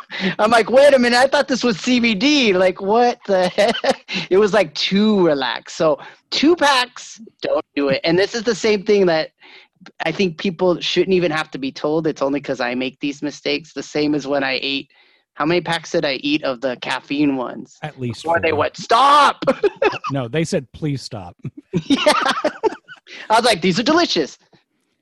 [0.40, 4.06] I'm like wait a minute i thought this was cbd like what the heck?
[4.30, 5.76] It was like too relaxed.
[5.76, 6.00] So
[6.32, 8.02] two packs don't do it.
[8.04, 9.32] And this is the same thing that
[10.06, 13.22] i think people shouldn't even have to be told it's only because i make these
[13.22, 14.90] mistakes the same as when i ate
[15.36, 17.78] how many packs did I eat of the caffeine ones?
[17.82, 19.44] At least Before they went, stop!
[20.12, 21.36] No, they said please stop.
[21.84, 21.98] yeah.
[23.30, 24.38] I was like, these are delicious.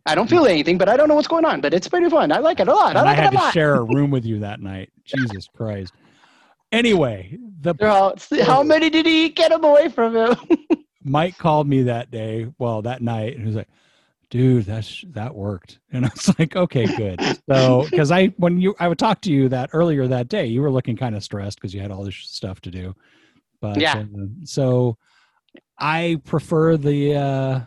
[0.06, 1.62] I don't feel anything, but I don't know what's going on.
[1.62, 2.32] But it's pretty fun.
[2.32, 2.96] I like it a lot.
[2.96, 3.54] And I I had it a to lot.
[3.54, 4.92] share a room with you that night.
[5.06, 5.94] Jesus Christ.
[6.72, 9.30] Anyway, the all- how many did he?
[9.30, 10.36] Get them away from him.
[11.04, 13.68] Mike called me that day, well, that night, and he was like,
[14.34, 15.78] dude, that's that worked.
[15.94, 17.22] And I was like, okay, good.
[17.48, 20.60] So, because I, when you, I would talk to you that earlier that day, you
[20.64, 22.96] were looking kind of stressed because you had all this stuff to do.
[23.62, 24.00] But Yeah.
[24.00, 24.98] uh, so
[25.78, 27.60] I prefer the, uh,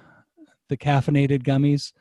[0.68, 1.92] the caffeinated gummies.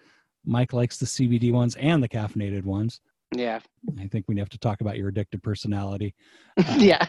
[0.43, 3.01] Mike likes the CBD ones and the caffeinated ones.
[3.36, 3.59] yeah.
[3.99, 6.16] I think we have to talk about your addictive personality.
[6.78, 7.05] yeah.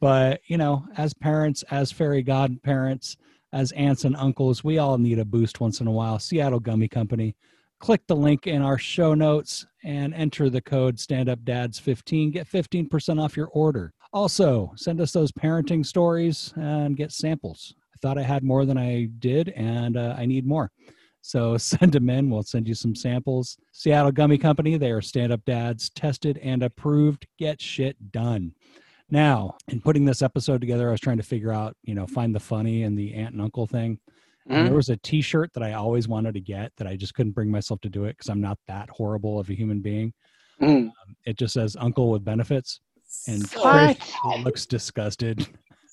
[0.00, 3.16] but you know as parents as fairy godparents
[3.54, 6.18] as aunts and uncles we all need a boost once in a while.
[6.18, 7.36] Seattle gummy company.
[7.78, 12.32] Click the link in our show notes and enter the code stand up dads 15
[12.32, 13.92] get 15% off your order.
[14.12, 17.74] Also send us those parenting stories and get samples.
[17.94, 20.72] I thought i had more than i did and uh, i need more.
[21.20, 22.30] So send them in.
[22.30, 23.56] We'll send you some samples.
[23.72, 27.28] Seattle gummy company they are stand up dads tested and approved.
[27.38, 28.52] Get shit done
[29.10, 32.34] now, in putting this episode together, I was trying to figure out, you know, find
[32.34, 33.98] the funny and the aunt and uncle thing.
[34.46, 34.64] And Mhm.
[34.66, 37.50] there was a T-shirt that I always wanted to get that I just couldn't bring
[37.50, 40.12] myself to do it because I'm not that horrible of a human being.
[40.60, 40.90] Mm.
[41.24, 42.80] It just says "Uncle with benefits,"
[43.26, 43.96] and Chris
[44.42, 45.46] looks disgusted.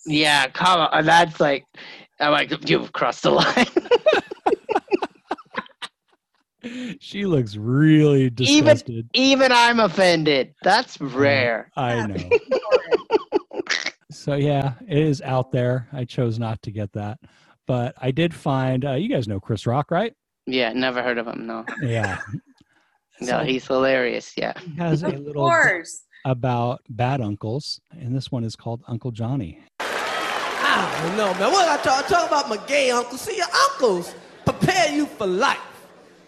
[0.05, 0.47] Yeah.
[0.47, 1.05] Come on.
[1.05, 1.63] That's like,
[2.19, 3.65] I'm like, you've crossed the line.
[6.99, 9.09] she looks really Even- disgusted.
[9.13, 10.53] Even I'm offended.
[10.63, 11.69] That's rare.
[11.75, 12.29] I know.
[14.11, 15.87] so yeah, it is out there.
[15.93, 17.19] I chose not to get that,
[17.67, 18.85] but I did find.
[18.85, 20.13] Uh, you guys know Chris Rock, right?
[20.45, 20.73] Yeah.
[20.73, 21.45] Never heard of him.
[21.47, 21.65] No.
[21.81, 22.17] Yeah.
[23.23, 24.33] No, So he's hilarious.
[24.35, 24.53] Yeah.
[24.59, 26.05] he has a Of little course.
[26.25, 29.59] about bad uncles, and this one is called Uncle Johnny.
[29.79, 31.51] I don't know, man.
[31.51, 33.21] What I talk, talk about my gay uncles?
[33.21, 35.59] See, your uncles prepare you for life.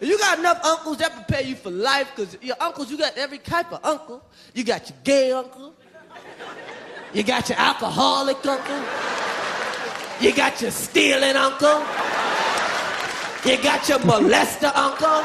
[0.00, 3.38] You got enough uncles that prepare you for life because your uncles, you got every
[3.38, 4.22] type of uncle.
[4.52, 5.74] You got your gay uncle.
[7.12, 8.82] You got your alcoholic uncle.
[10.20, 11.80] You got your stealing uncle.
[13.44, 15.22] You got your molester uncle.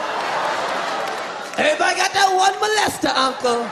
[1.58, 3.64] Everybody got that one molester uncle.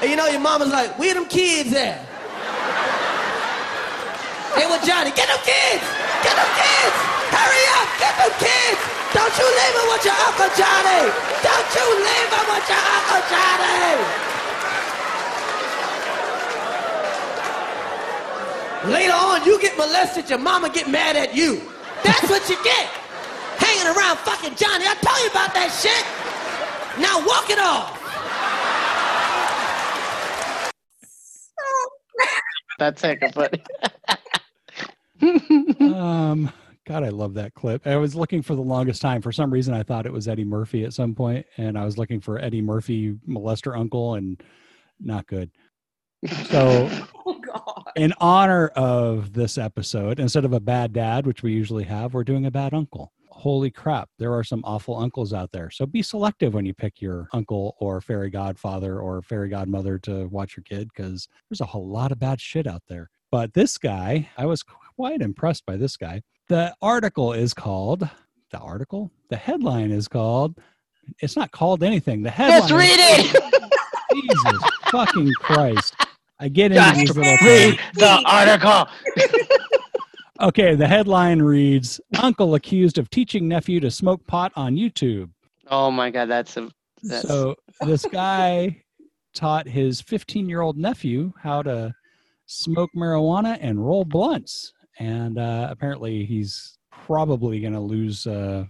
[0.00, 1.98] And you know your mama's like, where them kids at?
[4.54, 5.10] Hey, what Johnny?
[5.10, 5.82] Get them kids!
[6.22, 7.13] Get them kids!
[7.34, 7.88] Hurry up!
[7.98, 8.80] Get them kids!
[9.14, 11.02] Don't you leave them with your Uncle Johnny!
[11.42, 13.90] Don't you leave them with your Uncle Johnny!
[18.92, 21.60] Later on, you get molested, your mama get mad at you.
[22.02, 22.86] That's what you get.
[23.56, 24.84] Hanging around fucking Johnny.
[24.86, 26.04] I told you about that shit.
[27.00, 28.00] Now walk it off.
[32.78, 33.62] That's heck funny.
[35.94, 36.52] um,
[36.86, 37.86] God, I love that clip.
[37.86, 39.22] I was looking for the longest time.
[39.22, 41.96] For some reason, I thought it was Eddie Murphy at some point, and I was
[41.96, 44.42] looking for Eddie Murphy molester uncle, and
[45.00, 45.50] not good.
[46.50, 46.90] So,
[47.26, 47.84] Oh God.
[47.96, 52.24] in honor of this episode, instead of a bad dad, which we usually have, we're
[52.24, 53.12] doing a bad uncle.
[53.30, 55.70] Holy crap, there are some awful uncles out there.
[55.70, 60.26] So be selective when you pick your uncle or fairy godfather or fairy godmother to
[60.28, 63.10] watch your kid because there's a whole lot of bad shit out there.
[63.32, 66.22] But this guy, I was quite impressed by this guy.
[66.48, 68.08] The article is called,
[68.50, 69.10] the article?
[69.30, 70.58] The headline is called,
[71.20, 72.22] it's not called anything.
[72.22, 73.70] The headline Just read it.
[74.14, 75.94] Jesus fucking Christ.
[76.40, 77.80] I get into Just these little read things.
[77.94, 78.86] the article.
[80.40, 85.30] Okay, the headline reads Uncle accused of teaching nephew to smoke pot on YouTube.
[85.68, 86.70] Oh my god, that's a
[87.04, 88.82] that's So this guy
[89.32, 91.94] taught his 15 year old nephew how to
[92.46, 94.72] smoke marijuana and roll blunts.
[94.98, 98.64] And uh, apparently he's probably going to lose uh,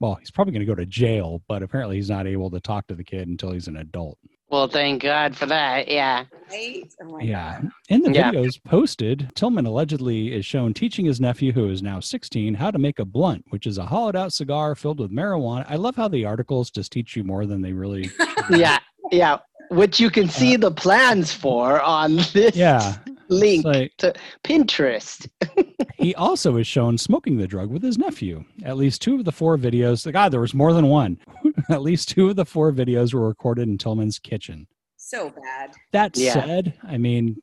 [0.00, 2.86] well, he's probably going to go to jail, but apparently he's not able to talk
[2.88, 4.18] to the kid until he's an adult.
[4.48, 5.88] Well, thank God for that.
[5.88, 6.24] Yeah.
[6.50, 6.84] Right?
[7.02, 7.62] Oh my Yeah.
[7.88, 8.30] In the Yeah.
[8.30, 12.78] videos posted, Tillman allegedly is shown teaching his nephew, who is now 16, how to
[12.78, 15.64] make a blunt, which is a hollowed out cigar filled with marijuana.
[15.68, 18.10] I love how the articles just teach you more than they really.
[18.50, 18.78] Yeah.
[19.10, 19.38] Yeah.
[19.70, 22.98] Which you can see the plans for on this yeah.
[23.28, 24.14] link like, to
[24.44, 25.28] Pinterest.
[25.96, 28.44] he also is shown smoking the drug with his nephew.
[28.64, 31.18] At least two of the four videos, the God, there was more than one.
[31.70, 34.66] At least two of the four videos were recorded in Tillman's kitchen.
[34.96, 35.72] So bad.
[35.92, 36.32] That Yeah.
[36.34, 37.36] said, I mean,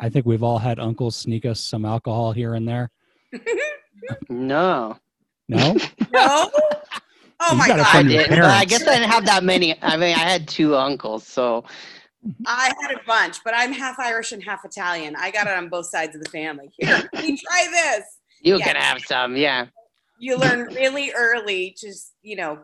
[0.00, 2.90] I think we've all had uncles sneak us some alcohol here and there.
[4.28, 4.98] No.
[5.48, 5.76] No?
[6.12, 6.50] No.
[7.44, 7.80] Oh You my god.
[7.80, 8.30] I didn't.
[8.30, 9.80] But I guess I didn't have that many.
[9.82, 11.64] I mean, I had two uncles, so
[12.26, 12.44] Mm-hmm.
[12.46, 15.16] I had a bunch, but I'm half Irish and half Italian.
[15.18, 16.70] I got it on both sides of the family.
[16.78, 18.04] Here, we try this.
[18.42, 18.64] you Yeah.
[18.66, 19.36] can have some.
[19.36, 19.66] Yeah.
[20.20, 22.60] You learn really early, just you know,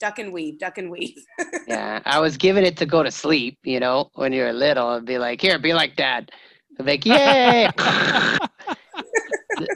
[0.00, 1.14] duck and weave, duck and weave.
[1.68, 2.00] Yeah.
[2.04, 4.88] I was given it to go to sleep, you know, when you were little.
[4.88, 6.30] I'd be like, here, be like dad.
[6.78, 7.68] I'd be like, yay.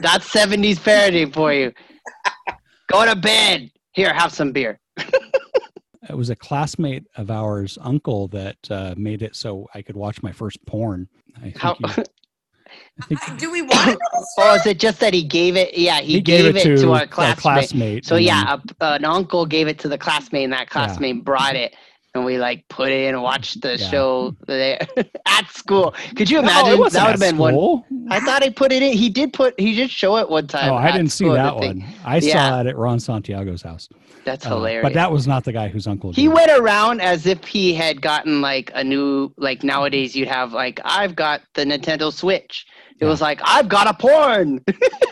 [0.01, 1.71] That's 70s parenting for you.
[2.91, 3.71] Go to bed.
[3.93, 4.79] Here, have some beer.
[6.09, 10.21] It was a classmate of ours uncle that uh, made it so i could watch
[10.23, 11.87] my first porn I think, How, you-
[13.01, 15.55] I think Do we want to know this oh, is it just that he gave
[15.55, 15.77] it?
[15.77, 17.41] Yeah, he, he gave, it to, our a classmate.
[17.41, 21.23] classmate So and yeah, a, an uncle gave it to the classmate, and that classmate
[21.23, 21.75] brought it,
[22.17, 23.89] and we like put it in and watched the Yeah.
[23.89, 24.79] show there
[25.25, 25.93] at school.
[26.15, 26.77] Could you imagine?
[26.79, 27.83] no, that would have been one.
[28.09, 28.93] I thought he put it in.
[28.93, 29.57] He did put.
[29.59, 30.71] He did show it one time.
[30.73, 32.33] oh i didn't see that one i Yeah.
[32.49, 33.87] saw it at ron santiago's house
[34.25, 34.83] That's Uh, hilarious.
[34.83, 36.29] but that was not the guy whose uncle he it.
[36.29, 40.79] went around as if he had gotten like a new like nowadays you'd have like
[40.83, 42.65] I've got the Nintendo Switch.
[42.99, 43.09] It Yeah.
[43.09, 44.63] was like I've got a porn.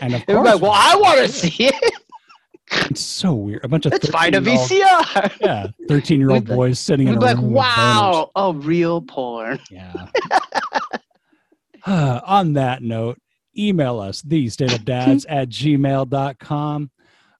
[0.02, 1.94] and of course like, well, I want to see it.
[2.72, 5.36] It's so weird a bunch of Let's find a 13-year-old VCR.
[5.40, 9.58] yeah 13 year old boys sitting in a like, room wow, a real porn.
[9.70, 10.08] Yeah.
[12.26, 13.18] On that note,
[13.56, 16.90] email us, the state of dads at gmail.com.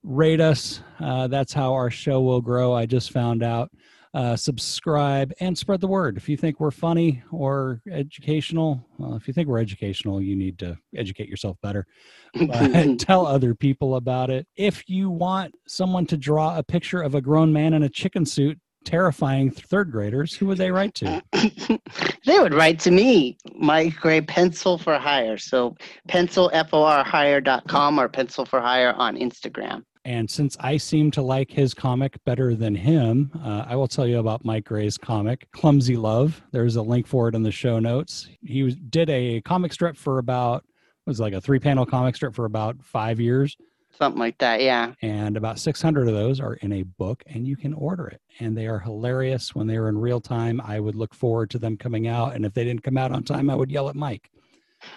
[0.04, 0.80] Rate us.
[1.00, 2.72] Uh, that's how our show will grow.
[2.72, 3.70] I just found out.
[4.14, 6.16] Uh, subscribe and spread the word.
[6.16, 10.58] If you think we're funny or educational, well, if you think we're educational, you need
[10.60, 11.86] to educate yourself better.
[12.34, 14.46] But tell other people about it.
[14.56, 18.24] If you want someone to draw a picture of a grown man in a chicken
[18.24, 21.22] suit terrifying third graders, who would they write to?
[22.24, 25.36] they would write to me, Mike Gray, Pencil for Hire.
[25.36, 25.76] So
[26.08, 29.82] pencil, F-O-R, hire.com or pencil for hire on Instagram.
[30.06, 34.06] And since I seem to like his comic better than him, uh, I will tell
[34.06, 36.40] you about Mike Gray's comic, Clumsy Love.
[36.52, 38.28] There's a link for it in the show notes.
[38.40, 42.14] He was, did a comic strip for about, it was like a three panel comic
[42.14, 43.56] strip for about five years.
[43.98, 44.92] Something like that, yeah.
[45.02, 48.20] And about 600 of those are in a book, and you can order it.
[48.38, 49.56] And they are hilarious.
[49.56, 52.36] When they are in real time, I would look forward to them coming out.
[52.36, 54.30] And if they didn't come out on time, I would yell at Mike.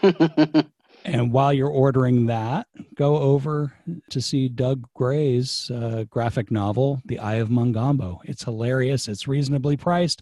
[1.06, 3.74] And while you're ordering that, go over
[4.10, 8.20] to see Doug Gray's uh, graphic novel, The Eye of Mungambo.
[8.26, 10.22] It's hilarious, it's reasonably priced,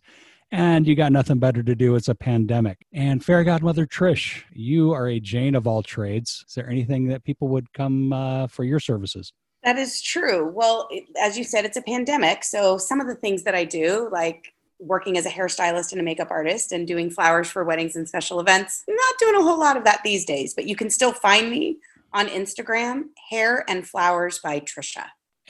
[0.52, 1.96] and you got nothing better to do.
[1.96, 2.86] It's a pandemic.
[2.94, 6.46] And Fairy Godmother Trish, you are a Jane of all trades.
[6.48, 9.34] Is there anything that people would come uh, for your services?
[9.64, 10.50] That is true.
[10.54, 12.44] Well, it- as you said, it's a pandemic.
[12.44, 16.04] So some of the things that I do, like working as a hairstylist and a
[16.04, 19.78] makeup artist and doing flowers for weddings and special events, not doing a whole lot
[19.78, 21.78] of that these days, but you can still find me
[22.14, 25.06] on Instagram, Hair and Flowers by Trisha.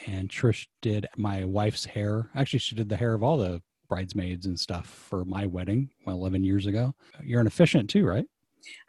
[0.05, 2.29] And Trish did my wife's hair.
[2.35, 6.43] Actually, she did the hair of all the bridesmaids and stuff for my wedding 11
[6.43, 6.93] years ago.
[7.23, 8.25] You're an officiant too, right?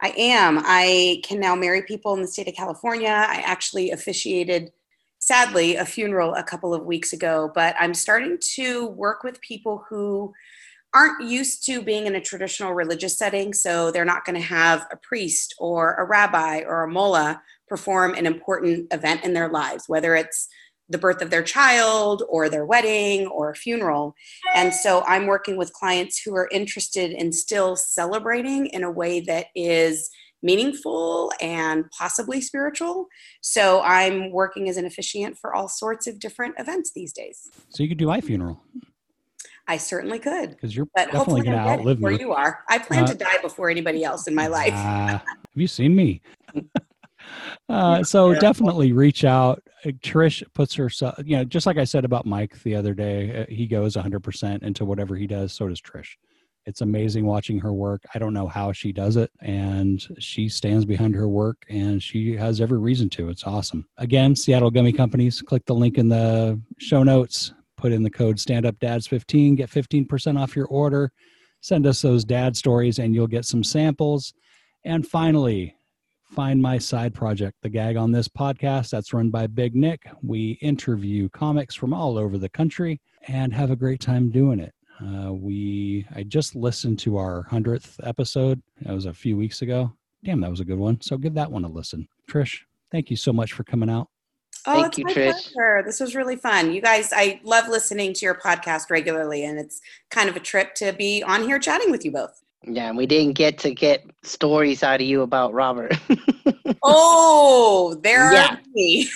[0.01, 0.61] I am.
[0.63, 3.07] I can now marry people in the state of California.
[3.07, 4.71] I actually officiated,
[5.29, 9.85] sadly, a funeral a couple of weeks ago, but I'm starting to work with people
[9.87, 10.33] who
[10.95, 13.53] aren't used to being in a traditional religious setting.
[13.53, 18.15] So they're not going to have a priest or a rabbi or a mullah perform
[18.15, 20.47] an important event in their lives, whether it's
[20.89, 24.15] the birth of their child or their wedding or a funeral.
[24.55, 29.19] And so I'm working with clients who are interested in still celebrating in a way
[29.19, 30.09] that is
[30.41, 33.07] meaningful and possibly spiritual.
[33.41, 37.49] So I'm working as an officiant for all sorts of different events these days.
[37.69, 38.63] So you could do my funeral
[39.67, 40.49] I certainly could.
[40.51, 42.19] because you're But definitely going to outlive before me.
[42.19, 42.63] you are.
[42.69, 44.73] I plan Uh, to die before anybody else in my life.
[44.75, 46.21] Ah, have you seen me?
[47.69, 49.61] uh, so definitely reach out.
[49.85, 53.41] Uh, Trish puts herself, you know, just like I said about Mike the other day,
[53.41, 55.53] uh, he goes 100% into whatever he does.
[55.53, 56.15] So does Trish.
[56.65, 58.03] It's amazing watching her work.
[58.13, 59.31] I don't know how she does it.
[59.41, 63.29] And she stands behind her work and she has every reason to.
[63.29, 63.87] It's awesome.
[63.97, 65.41] Again, Seattle Gummy Companies.
[65.41, 67.53] Click the link in the show notes.
[67.77, 69.57] Put in the code StandUpDads15.
[69.57, 71.11] Get 15% off your order.
[71.61, 74.33] Send us those dad stories and you'll get some samples.
[74.85, 75.75] And finally,
[76.23, 78.91] find my side project, The Gag on This podcast.
[78.91, 80.07] That's run by Big Nick.
[80.21, 84.73] We interview comics from all over the country and have a great time doing it.
[85.01, 88.61] Uh, we I just listened to our hundredth episode.
[88.81, 89.93] That was a few weeks ago.
[90.23, 90.99] Damn, that was a good one.
[91.01, 92.07] So give that one a listen.
[92.29, 92.59] Trish,
[92.91, 94.09] thank you so much for coming out.
[94.67, 95.53] Oh, Thank it's you, my Trish.
[95.53, 95.83] pleasure.
[95.85, 96.73] This was really fun.
[96.73, 99.79] You guys, I love listening to your podcast regularly, and it's
[100.11, 102.41] kind of a trip to be on here chatting with you both.
[102.67, 105.93] Yeah, and we didn't get to get stories out of you about Robert.
[106.83, 108.53] Oh, there Yeah.
[108.53, 109.09] are me.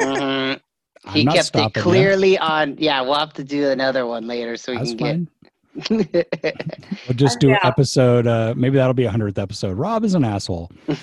[0.00, 0.60] Mhm.
[1.06, 1.82] I'm He not kept it stopping you.
[1.82, 2.76] clearly on.
[2.78, 5.28] Yeah, we'll have to do another one later so we That's can fine.
[5.28, 5.28] get.
[7.08, 7.58] We'll just do Yeah.
[7.64, 8.26] episode.
[8.26, 9.76] Uh, maybe that'll be a hundredth episode.
[9.76, 10.70] Rob is an asshole.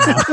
[0.00, 0.24] Uh,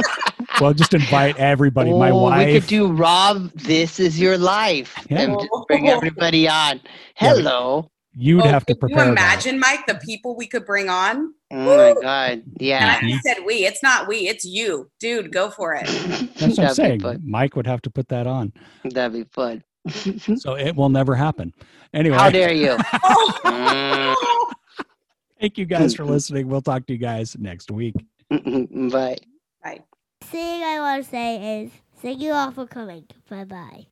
[0.61, 1.91] we'll just invite everybody.
[1.91, 2.47] My Oh, wife.
[2.47, 3.51] We could do Rob.
[3.55, 5.21] This is your life, Yeah.
[5.21, 6.79] and just bring everybody on.
[7.15, 7.89] Hello.
[8.17, 8.99] You'd Oh, have to prepare.
[9.09, 9.21] You that.
[9.23, 11.33] imagine, Mike, the people we could bring on?
[11.51, 12.31] Oh my God.
[12.31, 12.99] And Yeah.
[13.03, 13.65] I said we.
[13.65, 14.27] It's not we.
[14.29, 15.31] It's you, dude.
[15.33, 15.85] Go for it.
[16.39, 17.01] That's what I'm saying.
[17.25, 18.53] Mike would have to put that on.
[18.85, 19.63] That'd be fun.
[20.37, 21.53] So it will never happen.
[21.93, 22.75] Anyway, How dare you?
[22.93, 24.45] Oh.
[25.39, 26.47] thank you guys for listening.
[26.47, 27.95] We'll talk to you guys next week.
[28.31, 29.17] Bye.
[29.63, 29.79] Bye.
[30.21, 33.05] thing I want to say is thank you all for coming.
[33.29, 33.85] Bye bye.